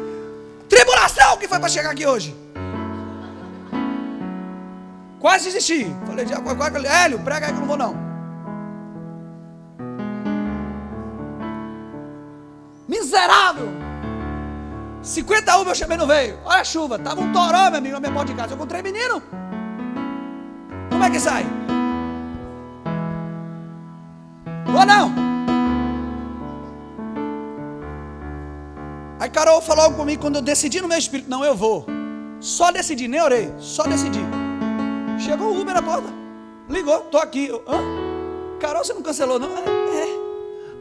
Tribulação 0.69 1.39
que 1.39 1.49
foi 1.49 1.59
para 1.59 1.71
chegar 1.71 1.91
aqui 1.91 2.07
hoje. 2.07 2.37
Quase 5.19 5.47
desisti. 5.47 5.91
Falei, 6.07 6.27
Hélio, 6.87 7.19
prega 7.21 7.47
aí 7.47 7.53
que 7.53 7.57
eu 7.57 7.61
não 7.61 7.67
vou 7.67 7.77
não. 7.79 7.97
Miserável. 12.87 13.69
50 15.03 15.57
uva 15.57 15.71
eu 15.71 15.75
chamei 15.75 15.97
não 15.97 16.07
veio. 16.07 16.39
Olha 16.45 16.61
a 16.61 16.65
chuva. 16.65 16.99
Tava 16.99 17.23
um 17.23 17.33
toró, 17.33 17.71
meu 17.71 17.79
amigo, 17.79 17.95
na 17.95 18.01
minha 18.01 18.13
porta 18.13 18.31
de 18.31 18.39
casa. 18.39 18.53
Eu 18.53 18.57
encontrei 18.57 18.83
menino. 18.83 19.23
Como 20.91 21.03
é 21.03 21.09
que 21.09 21.19
sai? 21.19 21.47
Vou 24.73 24.85
não. 24.87 25.29
Aí 29.19 29.29
Carol 29.31 29.61
falou 29.61 29.85
algo 29.85 29.97
comigo 29.97 30.23
quando 30.23 30.37
eu 30.37 30.43
decidi 30.43 30.81
no 30.81 30.89
meu 30.89 30.99
espírito, 30.99 31.29
não, 31.29 31.45
eu 31.45 31.55
vou. 31.55 31.87
Só 32.41 32.71
decidi, 32.71 33.09
nem 33.09 33.21
orei, 33.21 33.53
só 33.59 33.83
decidi. 33.85 34.21
Chegou 35.19 35.49
o 35.49 35.61
Uber 35.61 35.75
na 35.75 35.83
porta. 35.83 36.09
Ligou, 36.69 37.01
tô 37.03 37.19
aqui. 37.19 37.49
Eu, 37.49 37.65
Hã? 37.67 37.81
Carol, 38.61 38.85
você 38.85 38.93
não 38.93 39.03
cancelou, 39.03 39.39
não? 39.39 39.49
É. 39.57 39.61
é. 39.61 40.09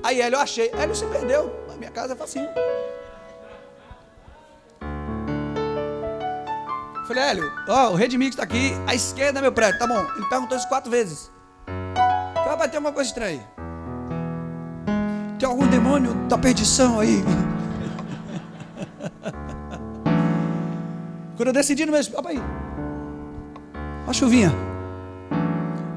Aí 0.04 0.22
Hélio, 0.22 0.38
eu 0.38 0.42
achei. 0.42 0.70
Hélio, 0.74 0.96
você 0.96 1.06
perdeu. 1.08 1.52
A 1.74 1.78
minha 1.78 1.92
casa 1.92 2.14
é 2.14 2.16
facinho. 2.16 2.48
Falei, 7.08 7.24
Hélio, 7.24 7.52
ó, 7.70 7.92
o 7.92 7.96
Redmix 7.96 8.32
está 8.32 8.44
aqui, 8.44 8.74
à 8.86 8.94
esquerda 8.94 9.40
é 9.40 9.42
meu 9.42 9.52
prédio. 9.52 9.80
Tá 9.80 9.88
bom. 9.88 10.06
Ele 10.16 10.28
perguntou 10.28 10.58
isso 10.58 10.68
quatro 10.68 10.92
vezes. 10.92 11.32
Falei, 12.36 12.58
vai 12.58 12.70
ter 12.70 12.78
alguma 12.78 12.94
coisa 12.94 13.10
estranha 13.10 13.40
aí. 13.40 13.57
Demônio 15.88 16.14
da 16.28 16.38
perdição 16.38 17.00
aí? 17.00 17.24
Quando 21.38 21.48
eu 21.48 21.54
decidi 21.54 21.86
no 21.86 21.94
meu 21.94 22.02
opa 22.14 22.28
aí, 22.28 22.42
uma 24.04 24.12
chuvinha, 24.12 24.52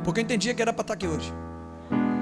porque 0.04 0.20
eu 0.20 0.22
entendia 0.22 0.54
que 0.54 0.62
era 0.62 0.72
para 0.72 0.82
estar 0.82 0.94
aqui 0.94 1.08
hoje. 1.08 1.34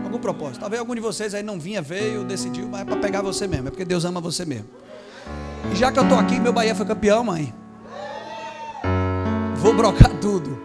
Algum 0.02 0.18
propósito. 0.18 0.60
Talvez 0.60 0.80
algum 0.80 0.94
de 0.94 1.00
vocês 1.02 1.34
aí 1.34 1.42
não 1.42 1.60
vinha, 1.60 1.82
veio, 1.82 2.24
decidiu, 2.24 2.66
mas 2.66 2.80
é 2.80 2.84
para 2.86 2.96
pegar 2.96 3.20
você 3.20 3.46
mesmo, 3.46 3.68
é 3.68 3.70
porque 3.70 3.84
Deus 3.84 4.06
ama 4.06 4.18
você 4.18 4.46
mesmo. 4.46 4.68
E 5.70 5.76
já 5.76 5.92
que 5.92 5.98
eu 5.98 6.04
estou 6.04 6.18
aqui, 6.18 6.40
meu 6.40 6.54
Bahia 6.54 6.74
foi 6.74 6.86
campeão, 6.86 7.22
mãe. 7.22 7.52
Vou 9.56 9.74
brocar 9.74 10.14
tudo. 10.22 10.58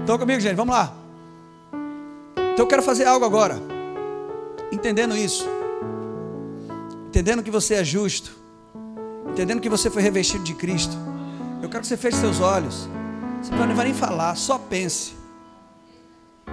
Estão 0.00 0.18
comigo, 0.18 0.40
gente? 0.40 0.56
Vamos 0.56 0.74
lá. 0.74 0.92
Então 2.52 2.66
eu 2.66 2.66
quero 2.66 2.82
fazer 2.82 3.06
algo 3.06 3.24
agora. 3.24 3.79
Entendendo 4.72 5.16
isso 5.16 5.48
entendendo 7.10 7.42
que 7.42 7.50
você 7.50 7.74
é 7.74 7.84
justo, 7.84 8.30
entendendo 9.28 9.60
que 9.60 9.68
você 9.68 9.90
foi 9.90 10.00
revestido 10.00 10.44
de 10.44 10.54
Cristo, 10.54 10.96
eu 11.60 11.68
quero 11.68 11.82
que 11.82 11.88
você 11.88 11.96
feche 11.96 12.16
seus 12.18 12.40
olhos. 12.40 12.88
Você 13.42 13.50
não 13.50 13.74
vai 13.74 13.86
nem 13.86 13.94
falar, 13.94 14.36
só 14.36 14.56
pense. 14.56 15.14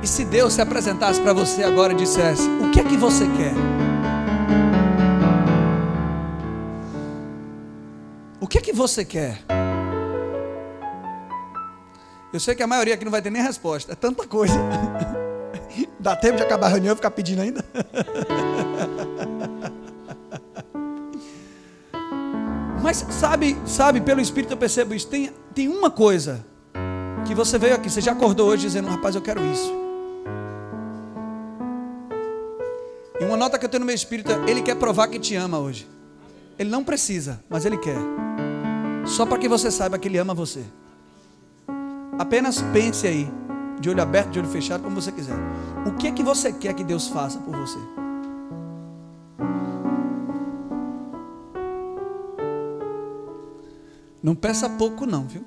E 0.01 0.07
se 0.07 0.25
Deus 0.25 0.53
se 0.53 0.61
apresentasse 0.61 1.21
para 1.21 1.31
você 1.31 1.63
agora 1.63 1.93
e 1.93 1.95
dissesse: 1.95 2.49
O 2.61 2.71
que 2.71 2.79
é 2.79 2.83
que 2.83 2.97
você 2.97 3.25
quer? 3.25 3.53
O 8.41 8.47
que 8.47 8.57
é 8.57 8.61
que 8.61 8.73
você 8.73 9.05
quer? 9.05 9.43
Eu 12.33 12.39
sei 12.39 12.55
que 12.55 12.63
a 12.63 12.67
maioria 12.67 12.95
aqui 12.95 13.05
não 13.05 13.11
vai 13.11 13.21
ter 13.21 13.29
nem 13.29 13.41
resposta, 13.41 13.91
é 13.91 13.95
tanta 13.95 14.27
coisa. 14.27 14.55
Dá 15.99 16.15
tempo 16.15 16.37
de 16.37 16.43
acabar 16.43 16.67
a 16.67 16.69
reunião 16.69 16.93
e 16.93 16.95
ficar 16.95 17.11
pedindo 17.11 17.41
ainda? 17.41 17.63
Mas 22.81 23.05
sabe, 23.09 23.57
sabe, 23.65 23.99
pelo 23.99 24.21
Espírito 24.21 24.53
eu 24.53 24.57
percebo 24.57 24.93
isso. 24.93 25.07
Tem, 25.07 25.31
tem 25.53 25.67
uma 25.67 25.91
coisa 25.91 26.45
que 27.25 27.35
você 27.35 27.57
veio 27.57 27.75
aqui, 27.75 27.89
você 27.89 27.99
já 27.99 28.13
acordou 28.13 28.47
hoje 28.47 28.61
dizendo, 28.61 28.87
rapaz, 28.87 29.13
eu 29.13 29.21
quero 29.21 29.45
isso. 29.45 29.73
E 33.19 33.23
uma 33.25 33.35
nota 33.35 33.59
que 33.59 33.65
eu 33.65 33.69
tenho 33.69 33.79
no 33.81 33.85
meu 33.85 33.95
espírito 33.95 34.31
é, 34.31 34.49
ele 34.49 34.61
quer 34.61 34.75
provar 34.75 35.07
que 35.07 35.19
te 35.19 35.35
ama 35.35 35.59
hoje. 35.59 35.87
Ele 36.57 36.69
não 36.69 36.83
precisa, 36.83 37.43
mas 37.49 37.65
ele 37.65 37.77
quer. 37.77 37.97
Só 39.05 39.25
para 39.25 39.37
que 39.37 39.49
você 39.49 39.69
saiba 39.69 39.97
que 39.97 40.07
ele 40.07 40.17
ama 40.17 40.33
você. 40.33 40.63
Apenas 42.17 42.61
pense 42.73 43.07
aí, 43.07 43.29
de 43.79 43.89
olho 43.89 44.01
aberto, 44.01 44.29
de 44.29 44.39
olho 44.39 44.47
fechado, 44.47 44.83
como 44.83 44.99
você 44.99 45.11
quiser. 45.11 45.35
O 45.87 45.91
que 45.93 46.07
é 46.07 46.11
que 46.11 46.21
você 46.21 46.51
quer 46.51 46.73
que 46.73 46.83
Deus 46.83 47.07
faça 47.07 47.39
por 47.39 47.55
você? 47.55 47.79
Não 54.21 54.35
peça 54.35 54.69
pouco, 54.69 55.05
não, 55.05 55.25
viu? 55.25 55.45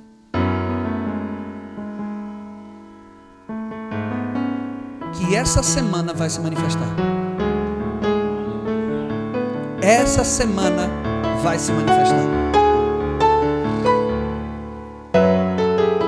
Que 5.13 5.37
essa 5.37 5.63
semana 5.63 6.15
vai 6.15 6.31
se 6.31 6.41
manifestar. 6.41 6.89
Essa 9.83 10.25
semana 10.25 10.89
vai 11.43 11.59
se 11.59 11.71
manifestar. 11.71 12.25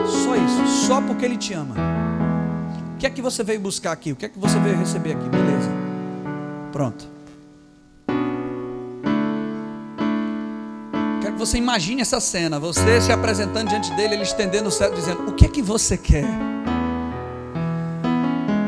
Só 0.06 0.36
isso, 0.36 0.66
só 0.86 1.02
porque 1.02 1.26
Ele 1.26 1.36
te 1.36 1.52
ama. 1.52 1.74
Que 3.02 3.06
é 3.06 3.10
que 3.10 3.20
você 3.20 3.42
veio 3.42 3.58
buscar 3.58 3.90
aqui? 3.90 4.12
O 4.12 4.16
que 4.16 4.26
é 4.26 4.28
que 4.28 4.38
você 4.38 4.56
veio 4.60 4.76
receber 4.76 5.14
aqui? 5.14 5.28
Beleza. 5.28 5.68
Pronto. 6.70 7.10
você 11.36 11.58
imagine 11.58 12.00
essa 12.00 12.20
cena, 12.20 12.60
você 12.60 13.00
se 13.00 13.10
apresentando 13.10 13.68
diante 13.68 13.92
dele, 13.94 14.14
ele 14.14 14.22
estendendo 14.22 14.68
o 14.68 14.70
céu, 14.70 14.94
dizendo: 14.94 15.28
O 15.28 15.32
que 15.32 15.46
é 15.46 15.48
que 15.48 15.60
você 15.60 15.96
quer? 15.96 16.24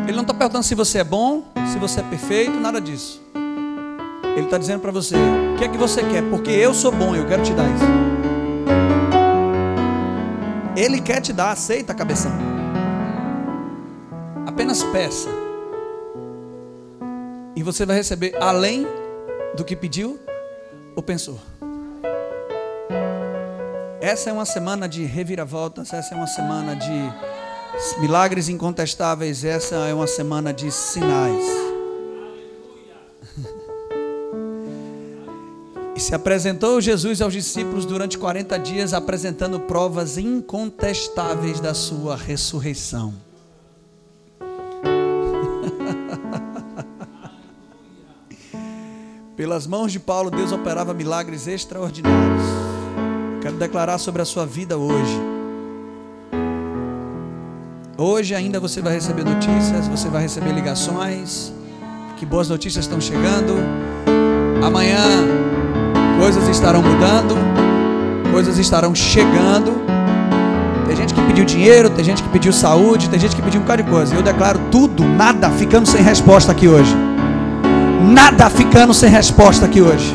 Ele 0.09 0.17
não 0.17 0.23
está 0.23 0.35
perguntando 0.35 0.65
se 0.65 0.75
você 0.75 0.99
é 0.99 1.05
bom, 1.05 1.45
se 1.71 1.79
você 1.79 2.01
é 2.01 2.03
perfeito, 2.03 2.59
nada 2.59 2.81
disso. 2.81 3.23
Ele 4.35 4.47
está 4.47 4.59
dizendo 4.59 4.81
para 4.81 4.91
você: 4.91 5.15
O 5.15 5.57
que 5.57 5.63
é 5.63 5.69
que 5.69 5.79
você 5.79 6.03
quer? 6.03 6.25
Porque 6.25 6.51
eu 6.51 6.75
sou 6.75 6.91
bom, 6.91 7.15
eu 7.15 7.25
quero 7.29 7.45
te 7.45 7.53
dar 7.53 7.73
isso. 7.73 7.85
Ele 10.77 11.01
quer 11.01 11.21
te 11.21 11.33
dar, 11.33 11.53
aceita, 11.53 11.95
cabeção. 11.95 12.54
Apenas 14.65 14.83
peça. 14.85 15.29
E 17.55 17.63
você 17.63 17.85
vai 17.85 17.97
receber 17.97 18.35
além 18.41 18.87
do 19.55 19.63
que 19.63 19.77
pediu 19.77 20.19
ou 20.97 21.03
pensou. 21.03 21.39
Essa 24.01 24.31
é 24.31 24.33
uma 24.33 24.47
semana 24.47 24.89
de 24.89 25.05
reviravoltas, 25.05 25.93
essa 25.93 26.15
é 26.15 26.17
uma 26.17 26.27
semana 26.27 26.75
de 26.75 28.01
milagres 28.01 28.49
incontestáveis, 28.49 29.45
essa 29.45 29.75
é 29.75 29.93
uma 29.93 30.07
semana 30.07 30.51
de 30.51 30.73
sinais. 30.73 31.45
E 35.95 36.01
se 36.01 36.13
apresentou 36.13 36.81
Jesus 36.81 37.21
aos 37.21 37.33
discípulos 37.33 37.87
durante 37.87 38.19
40 38.19 38.59
dias, 38.59 38.93
apresentando 38.93 39.61
provas 39.61 40.19
incontestáveis 40.19 41.61
da 41.61 41.73
sua 41.73 42.17
ressurreição. 42.17 43.15
Pelas 49.37 49.67
mãos 49.67 49.91
de 49.91 49.99
Paulo, 49.99 50.31
Deus 50.31 50.53
operava 50.53 50.95
milagres 50.95 51.49
extraordinários. 51.49 52.45
Quero 53.43 53.57
declarar 53.57 53.99
sobre 53.99 54.23
a 54.23 54.25
sua 54.25 54.47
vida 54.47 54.79
hoje. 54.79 55.21
Hoje 57.99 58.33
ainda 58.33 58.61
você 58.61 58.81
vai 58.81 58.93
receber 58.93 59.25
notícias, 59.25 59.89
você 59.89 60.09
vai 60.09 60.23
receber 60.23 60.53
ligações. 60.53 61.53
Que 62.17 62.25
boas 62.25 62.49
notícias 62.49 62.85
estão 62.85 63.01
chegando. 63.01 63.55
Amanhã 64.65 65.03
coisas 66.21 66.47
estarão 66.49 66.81
mudando, 66.81 67.35
coisas 68.31 68.57
estarão 68.57 68.95
chegando. 68.95 69.73
Tem 70.87 70.95
gente 70.95 71.13
que 71.13 71.21
pediu 71.23 71.45
dinheiro, 71.45 71.91
tem 71.91 72.05
gente 72.05 72.23
que 72.23 72.29
pediu 72.29 72.53
saúde, 72.53 73.11
tem 73.11 73.19
gente 73.19 73.35
que 73.35 73.43
pediu 73.43 73.61
um 73.61 73.65
bocado 73.65 73.83
de 73.83 73.91
coisa. 73.91 74.15
Eu 74.15 74.23
declaro 74.23 74.61
tudo, 74.71 75.03
nada 75.03 75.51
ficando 75.51 75.89
sem 75.89 76.01
resposta 76.03 76.53
aqui 76.53 76.69
hoje. 76.69 76.95
Nada 78.05 78.51
ficando 78.51 78.93
sem 78.93 79.09
resposta 79.09 79.65
aqui 79.65 79.81
hoje. 79.81 80.15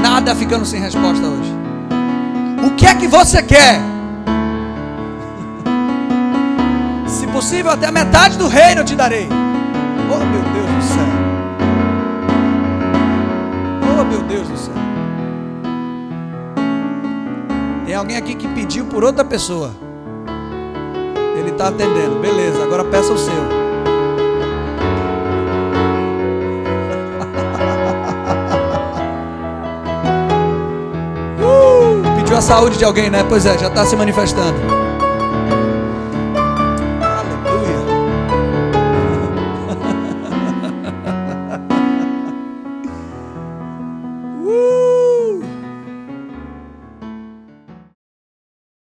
Nada 0.00 0.34
ficando 0.36 0.64
sem 0.64 0.80
resposta 0.80 1.26
hoje. 1.26 1.52
O 2.64 2.70
que 2.76 2.86
é 2.86 2.94
que 2.94 3.08
você 3.08 3.42
quer? 3.42 3.80
Se 7.08 7.26
possível, 7.26 7.72
até 7.72 7.86
a 7.86 7.92
metade 7.92 8.38
do 8.38 8.46
reino 8.46 8.82
eu 8.82 8.84
te 8.84 8.94
darei. 8.94 9.28
Oh, 10.08 10.24
meu 10.24 10.42
Deus 10.52 10.70
do 10.76 10.82
céu. 10.82 11.06
Oh, 13.98 14.04
meu 14.04 14.22
Deus 14.22 14.48
do 14.48 14.56
céu. 14.56 14.74
Tem 17.84 17.94
alguém 17.96 18.16
aqui 18.16 18.36
que 18.36 18.46
pediu 18.48 18.84
por 18.84 19.02
outra 19.02 19.24
pessoa. 19.24 19.85
Está 21.56 21.68
atendendo. 21.68 22.16
Beleza, 22.20 22.62
agora 22.62 22.84
peça 22.84 23.14
o 23.14 23.18
seu. 23.18 23.32
Uh, 31.38 32.16
pediu 32.16 32.36
a 32.36 32.40
saúde 32.42 32.76
de 32.76 32.84
alguém, 32.84 33.08
né? 33.08 33.24
Pois 33.26 33.46
é, 33.46 33.56
já 33.56 33.68
está 33.68 33.86
se 33.86 33.96
manifestando. 33.96 34.85